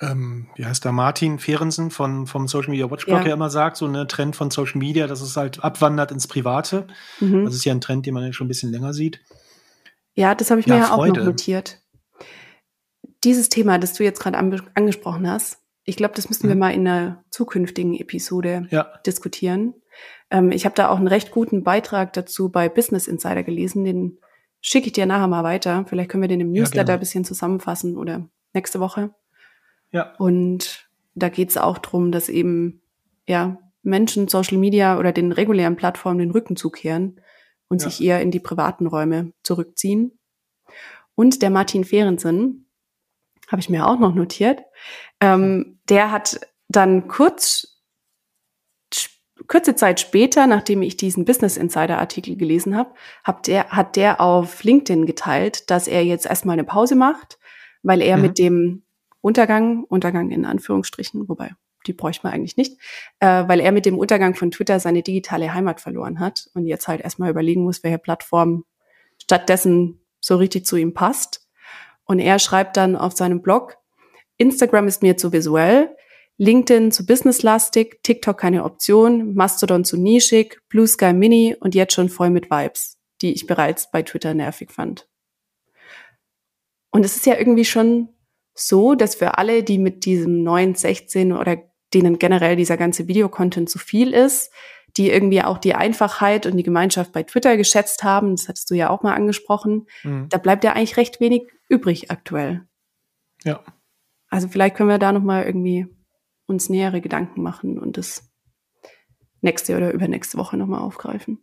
ähm, 0.00 0.48
wie 0.56 0.64
heißt 0.64 0.82
der, 0.86 0.92
Martin 0.92 1.38
Fehrensen 1.38 1.90
von, 1.90 2.26
vom 2.26 2.48
Social 2.48 2.70
Media 2.70 2.90
Watchblog 2.90 3.20
ja. 3.20 3.26
ja 3.28 3.34
immer 3.34 3.50
sagt, 3.50 3.76
so 3.76 3.84
eine 3.84 4.06
Trend 4.06 4.34
von 4.34 4.50
Social 4.50 4.78
Media, 4.78 5.06
dass 5.06 5.20
es 5.20 5.36
halt 5.36 5.62
abwandert 5.62 6.10
ins 6.10 6.26
Private. 6.26 6.86
Mhm. 7.20 7.44
Das 7.44 7.54
ist 7.54 7.66
ja 7.66 7.74
ein 7.74 7.82
Trend, 7.82 8.06
den 8.06 8.14
man 8.14 8.24
ja 8.24 8.32
schon 8.32 8.46
ein 8.46 8.48
bisschen 8.48 8.72
länger 8.72 8.94
sieht. 8.94 9.20
Ja, 10.14 10.34
das 10.34 10.50
habe 10.50 10.60
ich 10.60 10.66
ja, 10.66 10.74
mir 10.74 10.80
ja 10.80 10.92
auch 10.94 11.06
noch 11.06 11.16
notiert. 11.22 11.82
Dieses 13.24 13.50
Thema, 13.50 13.78
das 13.78 13.92
du 13.92 14.04
jetzt 14.04 14.20
gerade 14.20 14.38
angesprochen 14.38 15.30
hast, 15.30 15.58
ich 15.84 15.96
glaube, 15.96 16.14
das 16.14 16.28
müssen 16.28 16.48
wir 16.48 16.54
mhm. 16.54 16.60
mal 16.60 16.70
in 16.70 16.88
einer 16.88 17.24
zukünftigen 17.30 17.94
Episode 17.94 18.66
ja. 18.70 18.90
diskutieren. 19.06 19.74
Ähm, 20.30 20.50
ich 20.50 20.64
habe 20.64 20.74
da 20.74 20.88
auch 20.88 20.96
einen 20.96 21.08
recht 21.08 21.30
guten 21.30 21.62
Beitrag 21.62 22.12
dazu 22.14 22.50
bei 22.50 22.68
Business 22.68 23.06
Insider 23.06 23.42
gelesen. 23.42 23.84
Den 23.84 24.18
schicke 24.60 24.86
ich 24.86 24.92
dir 24.92 25.06
nachher 25.06 25.28
mal 25.28 25.44
weiter. 25.44 25.84
Vielleicht 25.86 26.10
können 26.10 26.22
wir 26.22 26.28
den 26.28 26.40
im 26.40 26.52
Newsletter 26.52 26.92
ja, 26.92 26.94
ein 26.94 27.00
bisschen 27.00 27.24
zusammenfassen 27.24 27.96
oder 27.96 28.28
nächste 28.54 28.80
Woche. 28.80 29.14
Ja. 29.90 30.14
Und 30.16 30.88
da 31.14 31.28
geht 31.28 31.50
es 31.50 31.58
auch 31.58 31.78
drum, 31.78 32.12
dass 32.12 32.28
eben 32.28 32.82
ja 33.28 33.58
Menschen 33.82 34.28
Social 34.28 34.58
Media 34.58 34.98
oder 34.98 35.12
den 35.12 35.32
regulären 35.32 35.76
Plattformen 35.76 36.18
den 36.18 36.30
Rücken 36.30 36.56
zukehren 36.56 37.20
und 37.68 37.82
ja. 37.82 37.90
sich 37.90 38.02
eher 38.02 38.22
in 38.22 38.30
die 38.30 38.40
privaten 38.40 38.86
Räume 38.86 39.32
zurückziehen. 39.42 40.18
Und 41.14 41.42
der 41.42 41.50
Martin 41.50 41.84
Fehrensen, 41.84 42.66
habe 43.48 43.60
ich 43.60 43.68
mir 43.68 43.86
auch 43.86 43.98
noch 43.98 44.14
notiert, 44.14 44.60
ähm, 45.20 45.73
der 45.88 46.10
hat 46.10 46.40
dann 46.68 47.08
kurz, 47.08 47.82
kurze 49.46 49.74
Zeit 49.74 50.00
später, 50.00 50.46
nachdem 50.46 50.82
ich 50.82 50.96
diesen 50.96 51.24
Business 51.24 51.56
Insider 51.56 51.98
Artikel 51.98 52.36
gelesen 52.36 52.76
habe, 52.76 52.94
hat 53.22 53.46
der, 53.46 53.68
hat 53.70 53.96
der 53.96 54.20
auf 54.20 54.62
LinkedIn 54.64 55.06
geteilt, 55.06 55.70
dass 55.70 55.86
er 55.86 56.04
jetzt 56.04 56.26
erstmal 56.26 56.54
eine 56.54 56.64
Pause 56.64 56.94
macht, 56.94 57.38
weil 57.82 58.00
er 58.00 58.16
mhm. 58.16 58.22
mit 58.22 58.38
dem 58.38 58.82
Untergang, 59.20 59.84
Untergang 59.84 60.30
in 60.30 60.44
Anführungsstrichen, 60.44 61.28
wobei 61.28 61.52
die 61.86 61.92
bräuchte 61.92 62.26
man 62.26 62.32
eigentlich 62.32 62.56
nicht, 62.56 62.80
äh, 63.20 63.44
weil 63.46 63.60
er 63.60 63.72
mit 63.72 63.86
dem 63.86 63.98
Untergang 63.98 64.34
von 64.34 64.50
Twitter 64.50 64.80
seine 64.80 65.02
digitale 65.02 65.52
Heimat 65.52 65.80
verloren 65.80 66.20
hat 66.20 66.48
und 66.54 66.66
jetzt 66.66 66.88
halt 66.88 67.02
erstmal 67.02 67.30
überlegen 67.30 67.64
muss, 67.64 67.82
welche 67.82 67.98
Plattform 67.98 68.64
stattdessen 69.22 70.00
so 70.20 70.36
richtig 70.36 70.66
zu 70.66 70.76
ihm 70.76 70.94
passt. 70.94 71.46
Und 72.04 72.18
er 72.18 72.38
schreibt 72.38 72.76
dann 72.76 72.96
auf 72.96 73.14
seinem 73.14 73.42
Blog, 73.42 73.76
Instagram 74.36 74.88
ist 74.88 75.02
mir 75.02 75.16
zu 75.16 75.32
visuell, 75.32 75.94
LinkedIn 76.38 76.90
zu 76.90 77.06
businesslastig, 77.06 78.00
TikTok 78.02 78.38
keine 78.38 78.64
Option, 78.64 79.34
Mastodon 79.34 79.84
zu 79.84 79.96
nischig, 79.96 80.60
Blue 80.68 80.86
Sky 80.86 81.12
Mini 81.12 81.56
und 81.60 81.74
jetzt 81.74 81.94
schon 81.94 82.08
voll 82.08 82.30
mit 82.30 82.50
Vibes, 82.50 82.98
die 83.22 83.32
ich 83.32 83.46
bereits 83.46 83.90
bei 83.90 84.02
Twitter 84.02 84.34
nervig 84.34 84.72
fand. 84.72 85.08
Und 86.90 87.04
es 87.04 87.16
ist 87.16 87.26
ja 87.26 87.36
irgendwie 87.36 87.64
schon 87.64 88.08
so, 88.54 88.94
dass 88.94 89.16
für 89.16 89.38
alle, 89.38 89.62
die 89.62 89.78
mit 89.78 90.04
diesem 90.04 90.42
neuen 90.42 90.74
16 90.74 91.32
oder 91.32 91.56
denen 91.92 92.18
generell 92.18 92.56
dieser 92.56 92.76
ganze 92.76 93.06
Videocontent 93.06 93.70
zu 93.70 93.78
viel 93.78 94.12
ist, 94.12 94.52
die 94.96 95.10
irgendwie 95.10 95.42
auch 95.42 95.58
die 95.58 95.74
Einfachheit 95.74 96.46
und 96.46 96.56
die 96.56 96.62
Gemeinschaft 96.62 97.12
bei 97.12 97.22
Twitter 97.24 97.56
geschätzt 97.56 98.04
haben, 98.04 98.36
das 98.36 98.48
hattest 98.48 98.70
du 98.70 98.74
ja 98.74 98.90
auch 98.90 99.02
mal 99.02 99.14
angesprochen, 99.14 99.86
mhm. 100.02 100.28
da 100.28 100.38
bleibt 100.38 100.64
ja 100.64 100.72
eigentlich 100.72 100.96
recht 100.96 101.20
wenig 101.20 101.42
übrig 101.68 102.10
aktuell. 102.10 102.62
Ja. 103.44 103.62
Also 104.34 104.48
vielleicht 104.48 104.74
können 104.74 104.88
wir 104.88 104.98
da 104.98 105.12
noch 105.12 105.22
mal 105.22 105.44
irgendwie 105.44 105.86
uns 106.46 106.68
nähere 106.68 107.00
Gedanken 107.00 107.40
machen 107.40 107.78
und 107.78 107.96
das 107.96 108.28
nächste 109.42 109.76
oder 109.76 109.92
übernächste 109.92 110.38
Woche 110.38 110.56
noch 110.56 110.66
mal 110.66 110.80
aufgreifen. 110.80 111.38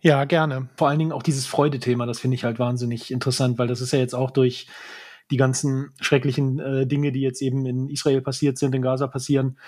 Ja, 0.00 0.24
gerne. 0.24 0.68
Vor 0.76 0.88
allen 0.88 1.00
Dingen 1.00 1.10
auch 1.10 1.24
dieses 1.24 1.46
Freudethema, 1.46 2.06
das 2.06 2.20
finde 2.20 2.36
ich 2.36 2.44
halt 2.44 2.60
wahnsinnig 2.60 3.10
interessant, 3.10 3.58
weil 3.58 3.66
das 3.66 3.80
ist 3.80 3.92
ja 3.92 3.98
jetzt 3.98 4.14
auch 4.14 4.30
durch 4.30 4.68
die 5.32 5.36
ganzen 5.36 5.92
schrecklichen 6.00 6.60
äh, 6.60 6.86
Dinge, 6.86 7.10
die 7.10 7.22
jetzt 7.22 7.42
eben 7.42 7.66
in 7.66 7.88
Israel 7.88 8.22
passiert 8.22 8.56
sind, 8.56 8.72
in 8.72 8.82
Gaza 8.82 9.08
passieren, 9.08 9.58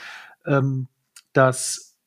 ähm, 0.46 0.86
dass 1.32 1.98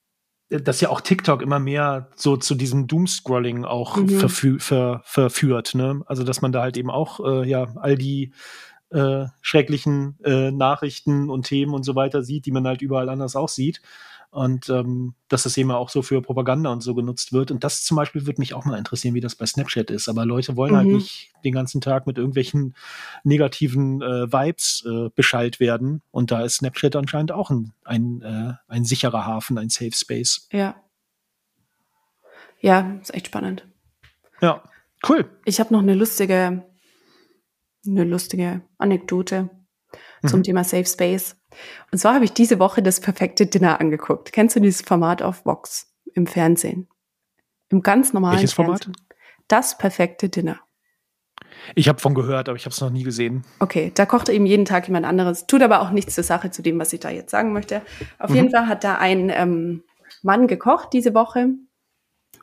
dass 0.50 0.80
ja 0.80 0.90
auch 0.90 1.02
TikTok 1.02 1.42
immer 1.42 1.60
mehr 1.60 2.10
so 2.16 2.38
zu 2.38 2.56
diesem 2.56 2.88
Doomscrolling 2.88 3.66
auch 3.66 3.98
mhm. 3.98 4.08
verfü 4.08 4.60
ver 4.60 5.02
verführt. 5.04 5.76
Ne? 5.76 6.04
Also 6.06 6.24
dass 6.24 6.42
man 6.42 6.54
da 6.54 6.62
halt 6.62 6.78
eben 6.78 6.90
auch 6.90 7.20
äh, 7.20 7.50
ja 7.50 7.68
all 7.76 7.98
die 7.98 8.32
äh, 8.92 9.26
schrecklichen 9.42 10.18
äh, 10.24 10.52
Nachrichten 10.52 11.30
und 11.30 11.48
Themen 11.48 11.74
und 11.74 11.84
so 11.84 11.96
weiter 11.96 12.24
sieht, 12.24 12.46
die 12.46 12.52
man 12.52 12.68
halt 12.68 12.82
überall 12.82 13.10
anders 13.10 13.36
auch 13.36 13.50
sieht. 13.50 13.82
Und 14.32 14.68
ähm, 14.70 15.14
dass 15.30 15.44
das 15.44 15.56
eben 15.56 15.72
auch 15.72 15.88
so 15.88 16.02
für 16.02 16.22
Propaganda 16.22 16.70
und 16.70 16.82
so 16.82 16.94
genutzt 16.94 17.32
wird. 17.32 17.52
Und 17.52 17.64
das 17.64 17.86
zum 17.86 17.96
Beispiel 17.96 18.26
würde 18.26 18.42
mich 18.42 18.54
auch 18.54 18.66
mal 18.66 18.78
interessieren, 18.78 19.14
wie 19.14 19.22
das 19.22 19.36
bei 19.36 19.46
Snapchat 19.46 19.90
ist. 19.92 20.10
Aber 20.10 20.26
Leute 20.26 20.58
wollen 20.58 20.76
halt 20.76 20.88
mhm. 20.88 20.92
halt 20.92 21.02
nicht 21.04 21.32
den 21.46 21.54
ganzen 21.54 21.80
Tag 21.80 22.06
mit 22.06 22.18
irgendwelchen 22.18 22.76
negativen 23.24 24.02
äh, 24.02 24.30
Vibes 24.30 24.84
äh, 24.86 25.10
beschallt 25.16 25.62
werden. 25.62 26.02
Und 26.12 26.32
da 26.32 26.44
ist 26.44 26.56
Snapchat 26.56 26.98
anscheinend 26.98 27.32
auch 27.32 27.50
ein, 27.50 27.72
ein, 27.86 28.22
äh, 28.24 28.54
ein 28.68 28.84
sicherer 28.84 29.26
Hafen, 29.26 29.58
ein 29.58 29.70
Safe 29.70 29.94
Space. 29.94 30.50
Ja. 30.52 30.76
Ja, 32.60 32.98
ist 33.02 33.14
echt 33.14 33.28
spannend. 33.28 33.66
Ja, 34.42 34.64
cool. 35.08 35.30
Ich 35.46 35.60
habe 35.62 35.74
noch 35.74 35.82
eine 35.82 35.96
lustige, 35.96 36.66
eine 37.88 38.04
lustige 38.04 38.62
Anekdote 38.78 39.50
mhm. 40.22 40.28
zum 40.28 40.44
Thema 40.44 40.64
Safe 40.64 40.86
Space. 40.86 41.36
Und 41.92 41.98
zwar 41.98 42.16
habe 42.16 42.26
ich 42.26 42.34
diese 42.34 42.60
Woche 42.60 42.84
das 42.84 43.00
perfekte 43.00 43.46
Dinner 43.46 43.80
angeguckt. 43.80 44.32
Kennst 44.32 44.56
du 44.56 44.60
dieses 44.60 44.82
Format 44.82 45.22
auf 45.22 45.46
Vox 45.46 45.94
im 46.14 46.28
Fernsehen? 46.28 46.88
Im 47.70 47.82
ganz 47.82 48.14
normalen 48.14 48.38
Welches 48.38 48.54
Fernsehen. 48.54 48.94
Format? 48.94 49.10
Das 49.48 49.78
perfekte 49.78 50.30
Dinner. 50.30 50.60
Ich 51.74 51.88
habe 51.88 52.00
von 52.00 52.14
gehört, 52.14 52.50
aber 52.50 52.58
ich 52.58 52.66
habe 52.66 52.74
es 52.74 52.82
noch 52.82 52.90
nie 52.90 53.04
gesehen. 53.04 53.44
Okay, 53.60 53.92
da 53.96 54.06
kocht 54.06 54.30
eben 54.30 54.46
jeden 54.46 54.66
Tag 54.66 54.88
jemand 54.88 55.06
anderes, 55.06 55.48
tut 55.48 55.62
aber 55.62 55.82
auch 55.82 55.92
nichts 55.92 56.16
zur 56.16 56.24
Sache 56.24 56.52
zu 56.52 56.62
dem, 56.62 56.80
was 56.80 56.94
ich 56.94 57.00
da 57.00 57.10
jetzt 57.10 57.32
sagen 57.32 57.54
möchte. 57.54 57.82
Auf 58.20 58.30
mhm. 58.30 58.36
jeden 58.36 58.52
Fall 58.52 58.68
hat 58.68 58.84
da 58.84 58.96
ein 58.96 59.32
ähm, 59.34 59.84
Mann 60.22 60.48
gekocht 60.48 60.90
diese 60.94 61.14
Woche. 61.14 61.50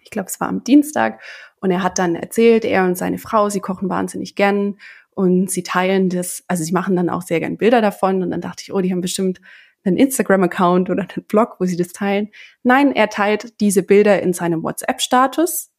Ich 0.02 0.11
glaube, 0.11 0.28
es 0.28 0.40
war 0.40 0.48
am 0.48 0.64
Dienstag. 0.64 1.20
Und 1.61 1.70
er 1.70 1.83
hat 1.83 1.98
dann 1.98 2.16
erzählt, 2.16 2.64
er 2.64 2.85
und 2.85 2.98
seine 2.98 3.18
Frau, 3.18 3.48
sie 3.48 3.61
kochen 3.61 3.88
wahnsinnig 3.88 4.35
gern 4.35 4.78
und 5.14 5.51
sie 5.51 5.62
teilen 5.62 6.09
das, 6.09 6.42
also 6.48 6.64
sie 6.64 6.72
machen 6.72 6.96
dann 6.96 7.11
auch 7.11 7.22
sehr 7.22 7.40
gern 7.40 7.59
Bilder 7.59 7.81
davon 7.81 8.22
und 8.22 8.31
dann 8.31 8.40
dachte 8.40 8.62
ich, 8.62 8.72
oh, 8.72 8.81
die 8.81 8.90
haben 8.90 9.01
bestimmt 9.01 9.40
einen 9.85 9.96
Instagram-Account 9.96 10.90
oder 10.90 11.03
einen 11.03 11.27
Blog, 11.27 11.57
wo 11.59 11.64
sie 11.64 11.77
das 11.77 11.88
teilen. 11.88 12.31
Nein, 12.62 12.92
er 12.92 13.09
teilt 13.09 13.61
diese 13.61 13.83
Bilder 13.83 14.22
in 14.22 14.33
seinem 14.33 14.62
WhatsApp-Status 14.62 15.70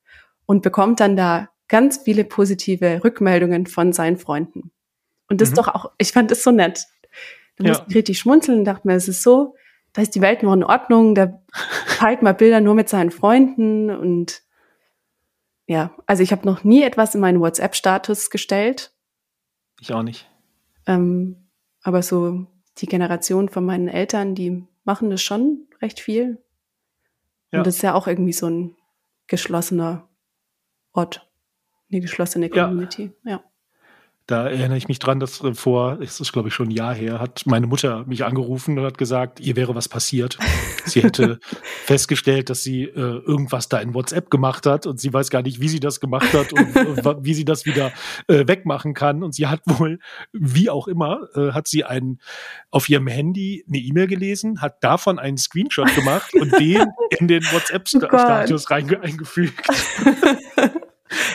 und 0.46 0.62
bekommt 0.62 1.00
dann 1.00 1.16
da 1.16 1.50
ganz 1.68 2.00
viele 2.04 2.26
positive 2.26 3.02
Rückmeldungen 3.04 3.66
von 3.66 3.94
seinen 3.94 4.18
Freunden. 4.18 4.72
Und 5.30 5.42
das 5.42 5.50
mhm. 5.50 5.54
ist 5.54 5.58
doch 5.58 5.68
auch, 5.74 5.92
ich 5.98 6.12
fand 6.12 6.32
das 6.32 6.44
so 6.44 6.52
nett. 6.52 6.86
Da 7.58 7.64
ja. 7.64 7.70
musste 7.70 7.86
ich 7.90 7.96
richtig 7.96 8.20
schmunzeln 8.20 8.60
und 8.60 8.66
dachte 8.66 8.88
mir, 8.88 8.96
es 8.96 9.08
ist 9.08 9.24
so, 9.24 9.56
da 9.94 10.02
ist 10.02 10.16
die 10.16 10.22
Welt 10.22 10.44
noch 10.44 10.54
in 10.54 10.64
Ordnung, 10.64 11.16
da 11.16 11.42
teilt 11.98 12.22
mal 12.22 12.34
Bilder 12.34 12.62
nur 12.62 12.76
mit 12.76 12.90
seinen 12.90 13.12
Freunden 13.12 13.90
und 13.90 14.44
ja, 15.66 15.96
also 16.06 16.22
ich 16.22 16.34
habe 16.34 16.46
noch 16.46 16.66
nie 16.66 16.84
etwas 16.84 17.16
in 17.16 17.22
meinen 17.22 17.40
WhatsApp-Status 17.40 18.30
gestellt 18.30 18.93
ich 19.84 19.94
auch 19.94 20.04
nicht. 20.04 20.30
Ähm, 20.88 21.36
aber 21.82 22.02
so 22.02 22.48
die 22.78 22.88
Generation 22.88 23.50
von 23.50 23.66
meinen 23.66 23.88
Eltern, 23.88 24.36
die 24.36 24.66
machen 24.84 25.10
das 25.10 25.22
schon 25.22 25.68
recht 25.82 26.00
viel. 26.00 26.44
Ja. 27.52 27.60
Und 27.60 27.68
das 27.68 27.76
ist 27.76 27.82
ja 27.82 27.94
auch 27.94 28.08
irgendwie 28.08 28.34
so 28.34 28.48
ein 28.48 28.76
geschlossener 29.28 30.10
Ort, 30.92 31.30
eine 31.92 32.02
geschlossene 32.02 32.50
Community. 32.50 33.12
ja. 33.24 33.32
ja. 33.32 33.44
Da 34.34 34.48
erinnere 34.48 34.80
ich 34.80 34.88
mich 34.88 34.98
dran, 34.98 35.20
dass 35.20 35.44
äh, 35.44 35.54
vor, 35.54 36.00
es 36.02 36.20
ist 36.20 36.34
glaube 36.34 36.48
ich 36.48 36.56
schon 36.56 36.70
ein 36.70 36.72
Jahr 36.72 36.96
her, 36.96 37.20
hat 37.20 37.44
meine 37.46 37.68
Mutter 37.68 38.04
mich 38.08 38.26
angerufen 38.26 38.80
und 38.80 38.84
hat 38.84 38.98
gesagt, 38.98 39.40
ihr 39.40 39.56
wäre 39.56 39.76
was 39.76 39.88
passiert. 39.88 40.40
Sie 40.86 41.04
hätte 41.04 41.40
festgestellt, 41.86 42.50
dass 42.50 42.64
sie 42.64 42.86
äh, 42.86 42.96
irgendwas 42.98 43.70
da 43.70 43.78
in 43.78 43.94
WhatsApp 43.94 44.32
gemacht 44.32 44.66
hat 44.66 44.88
und 44.88 45.00
sie 45.00 45.14
weiß 45.14 45.30
gar 45.30 45.44
nicht, 45.44 45.62
wie 45.62 45.70
sie 45.70 45.80
das 45.80 46.00
gemacht 46.00 46.34
hat 46.34 46.52
und 46.52 46.76
äh, 46.76 47.16
wie 47.24 47.36
sie 47.36 47.46
das 47.46 47.68
wieder 47.68 47.92
äh, 48.28 48.48
wegmachen 48.48 48.96
kann. 48.96 49.22
Und 49.22 49.36
sie 49.36 49.46
hat 49.46 49.62
wohl, 49.66 50.00
wie 50.32 50.72
auch 50.72 50.88
immer, 50.88 51.28
äh, 51.36 51.52
hat 51.52 51.68
sie 51.68 51.84
einen 51.84 52.20
auf 52.72 52.90
ihrem 52.90 53.06
Handy 53.06 53.64
eine 53.68 53.78
E-Mail 53.78 54.08
gelesen, 54.08 54.62
hat 54.62 54.84
davon 54.84 55.20
einen 55.20 55.38
Screenshot 55.38 55.94
gemacht 55.94 56.34
und 56.34 56.52
den 56.60 56.88
in 57.20 57.28
den 57.28 57.44
WhatsApp-Status 57.44 58.66
oh 58.68 58.74
eingefügt. 58.74 59.68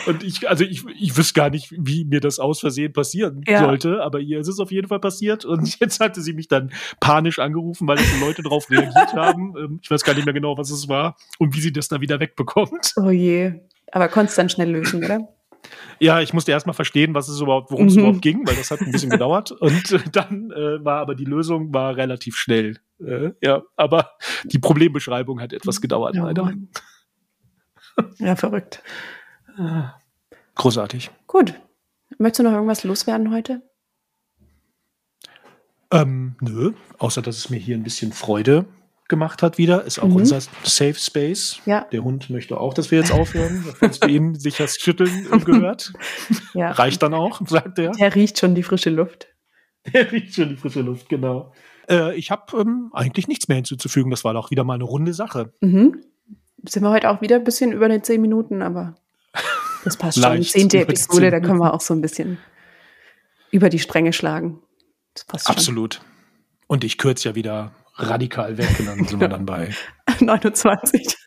Und 0.05 0.23
ich, 0.23 0.49
also 0.49 0.63
ich, 0.63 0.83
ich 0.99 1.17
wüsste 1.17 1.33
gar 1.33 1.49
nicht, 1.49 1.71
wie 1.71 2.05
mir 2.05 2.19
das 2.19 2.39
aus 2.39 2.59
Versehen 2.59 2.93
passieren 2.93 3.43
ja. 3.47 3.59
sollte, 3.59 4.01
aber 4.03 4.19
ihr 4.19 4.39
ist 4.39 4.47
es 4.47 4.59
auf 4.59 4.71
jeden 4.71 4.87
Fall 4.87 4.99
passiert. 4.99 5.45
Und 5.45 5.79
jetzt 5.79 5.99
hatte 5.99 6.21
sie 6.21 6.33
mich 6.33 6.47
dann 6.47 6.71
panisch 6.99 7.39
angerufen, 7.39 7.87
weil 7.87 7.97
so 7.97 8.25
Leute 8.25 8.43
darauf 8.43 8.69
reagiert 8.69 9.13
haben. 9.13 9.53
Ähm, 9.57 9.79
ich 9.81 9.89
weiß 9.89 10.03
gar 10.03 10.13
nicht 10.13 10.25
mehr 10.25 10.33
genau, 10.33 10.57
was 10.57 10.69
es 10.69 10.87
war 10.87 11.15
und 11.37 11.55
wie 11.55 11.61
sie 11.61 11.71
das 11.71 11.87
da 11.87 12.01
wieder 12.01 12.19
wegbekommt. 12.19 12.93
Oh 12.97 13.09
je. 13.09 13.53
Aber 13.91 14.07
konntest 14.07 14.37
dann 14.37 14.49
schnell 14.49 14.71
lösen, 14.71 15.03
oder? 15.03 15.27
Ja, 15.99 16.21
ich 16.21 16.33
musste 16.33 16.51
erstmal 16.51 16.73
verstehen, 16.73 17.13
was 17.13 17.27
es 17.27 17.41
überhaupt, 17.41 17.71
worum 17.71 17.87
es 17.87 17.95
mhm. 17.95 17.99
überhaupt 18.01 18.21
ging, 18.21 18.47
weil 18.47 18.55
das 18.55 18.71
hat 18.71 18.81
ein 18.81 18.91
bisschen 18.91 19.09
gedauert. 19.09 19.51
Und 19.51 19.91
äh, 19.91 19.99
dann 20.11 20.51
äh, 20.51 20.83
war 20.83 20.99
aber 20.99 21.15
die 21.15 21.25
Lösung 21.25 21.73
war 21.73 21.95
relativ 21.95 22.37
schnell. 22.37 22.79
Äh, 23.05 23.31
ja, 23.41 23.63
aber 23.75 24.11
die 24.45 24.59
Problembeschreibung 24.59 25.41
hat 25.41 25.53
etwas 25.53 25.81
gedauert, 25.81 26.15
oh, 26.17 26.23
leider. 26.23 26.53
Ja, 28.17 28.35
verrückt. 28.35 28.81
Großartig. 30.55 31.11
Gut. 31.27 31.53
Möchtest 32.17 32.39
du 32.39 32.43
noch 32.43 32.53
irgendwas 32.53 32.83
loswerden 32.83 33.33
heute? 33.33 33.61
Ähm, 35.91 36.35
nö, 36.41 36.73
außer 36.97 37.21
dass 37.21 37.37
es 37.37 37.49
mir 37.49 37.57
hier 37.57 37.75
ein 37.75 37.83
bisschen 37.83 38.11
Freude 38.13 38.65
gemacht 39.07 39.41
hat 39.41 39.57
wieder. 39.57 39.83
Ist 39.83 39.99
auch 39.99 40.07
mhm. 40.07 40.17
unser 40.17 40.39
Safe 40.63 40.93
Space. 40.93 41.59
Ja. 41.65 41.85
Der 41.91 42.03
Hund 42.03 42.29
möchte 42.29 42.59
auch, 42.59 42.73
dass 42.73 42.91
wir 42.91 42.99
jetzt 42.99 43.11
aufhören. 43.11 43.65
Falls 43.79 43.97
für 43.97 44.09
ihn 44.09 44.35
sich 44.35 44.57
das 44.57 44.75
Schütteln 44.75 45.27
gehört. 45.43 45.93
ja. 46.53 46.71
Reicht 46.71 47.01
dann 47.01 47.13
auch, 47.13 47.41
sagt 47.47 47.79
er. 47.79 47.91
Der 47.91 48.15
riecht 48.15 48.39
schon 48.39 48.55
die 48.55 48.63
frische 48.63 48.91
Luft. 48.91 49.27
Der 49.93 50.11
riecht 50.11 50.35
schon 50.35 50.49
die 50.49 50.57
frische 50.57 50.81
Luft, 50.81 51.09
genau. 51.09 51.53
Äh, 51.89 52.15
ich 52.15 52.31
habe 52.31 52.59
ähm, 52.59 52.91
eigentlich 52.93 53.27
nichts 53.27 53.47
mehr 53.47 53.55
hinzuzufügen. 53.55 54.11
Das 54.11 54.23
war 54.23 54.33
doch 54.33 54.51
wieder 54.51 54.63
mal 54.63 54.75
eine 54.75 54.83
runde 54.83 55.13
Sache. 55.13 55.53
Mhm. 55.61 56.03
Sind 56.67 56.83
wir 56.83 56.91
heute 56.91 57.09
auch 57.09 57.21
wieder 57.21 57.37
ein 57.37 57.43
bisschen 57.43 57.71
über 57.71 57.89
den 57.89 58.03
zehn 58.03 58.21
Minuten, 58.21 58.61
aber 58.61 58.95
das 59.83 59.97
passt 59.97 60.21
schon. 60.21 60.43
Zehnte 60.43 60.79
Episode, 60.79 61.31
da 61.31 61.39
können 61.39 61.59
wir 61.59 61.73
auch 61.73 61.81
so 61.81 61.93
ein 61.93 62.01
bisschen 62.01 62.37
über 63.51 63.69
die 63.69 63.79
Stränge 63.79 64.13
schlagen. 64.13 64.61
Das 65.13 65.25
passt 65.25 65.47
schon. 65.47 65.55
Absolut. 65.55 66.01
Und 66.67 66.83
ich 66.83 66.97
kürze 66.97 67.29
ja 67.29 67.35
wieder 67.35 67.71
radikal 67.95 68.57
weg 68.57 68.79
und 68.79 68.85
dann 68.85 69.03
sind 69.05 69.19
wir 69.19 69.27
dann 69.29 69.45
bei 69.45 69.73
29. 70.19 71.07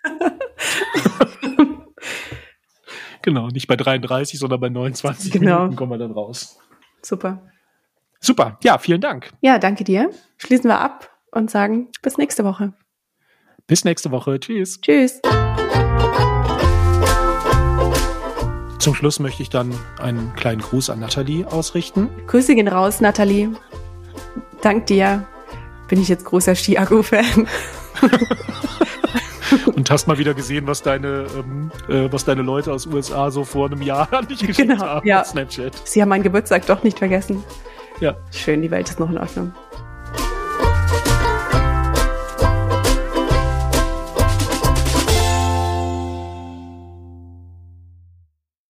genau, 3.23 3.49
nicht 3.49 3.67
bei 3.67 3.77
33, 3.77 4.39
sondern 4.39 4.61
bei 4.61 4.69
29 4.69 5.33
genau. 5.33 5.61
Minuten 5.61 5.77
kommen 5.77 5.93
wir 5.93 5.99
dann 5.99 6.13
raus. 6.13 6.59
Super. 7.03 7.43
Super. 8.21 8.59
Ja, 8.63 8.79
vielen 8.79 9.01
Dank. 9.01 9.31
Ja, 9.41 9.59
danke 9.59 9.85
dir. 9.85 10.11
Schließen 10.39 10.71
wir 10.71 10.81
ab 10.81 11.11
und 11.33 11.51
sagen 11.51 11.89
bis 12.03 12.19
nächste 12.19 12.45
Woche. 12.45 12.73
Bis 13.67 13.85
nächste 13.85 14.11
Woche. 14.11 14.39
Tschüss. 14.39 14.81
Tschüss. 14.81 15.21
Zum 18.83 18.97
Schluss 18.97 19.21
möchte 19.21 19.43
ich 19.43 19.49
dann 19.49 19.73
einen 20.01 20.35
kleinen 20.35 20.61
Gruß 20.61 20.91
an 20.91 20.99
Nathalie 20.99 21.47
ausrichten. 21.47 22.09
Grüße 22.27 22.57
gehen 22.57 22.67
raus, 22.67 23.01
Nathalie. 23.01 23.53
Dank 24.61 24.87
dir 24.87 25.25
bin 25.87 26.01
ich 26.01 26.09
jetzt 26.09 26.25
großer 26.25 26.57
Chiago-Fan. 26.57 27.47
und 29.77 29.89
hast 29.89 30.09
mal 30.09 30.19
wieder 30.19 30.35
gesehen, 30.35 30.67
was 30.67 30.83
deine, 30.83 31.27
ähm, 31.39 31.71
äh, 31.89 32.11
was 32.13 32.25
deine 32.25 32.43
Leute 32.43 32.73
aus 32.73 32.87
USA 32.87 33.31
so 33.31 33.45
vor 33.45 33.67
einem 33.67 33.83
Jahr 33.83 34.13
an 34.13 34.27
dich 34.27 34.41
geschickt 34.41 34.69
Genau, 34.71 34.85
haben 34.85 35.07
ja. 35.07 35.23
Snapchat. 35.23 35.81
Sie 35.87 36.03
haben 36.03 36.09
meinen 36.09 36.25
Geburtstag 36.25 36.67
doch 36.67 36.83
nicht 36.83 36.99
vergessen. 36.99 37.45
Ja. 38.01 38.17
Schön, 38.33 38.63
die 38.63 38.71
Welt 38.73 38.89
ist 38.89 38.99
noch 38.99 39.11
in 39.11 39.19
Ordnung. 39.19 39.55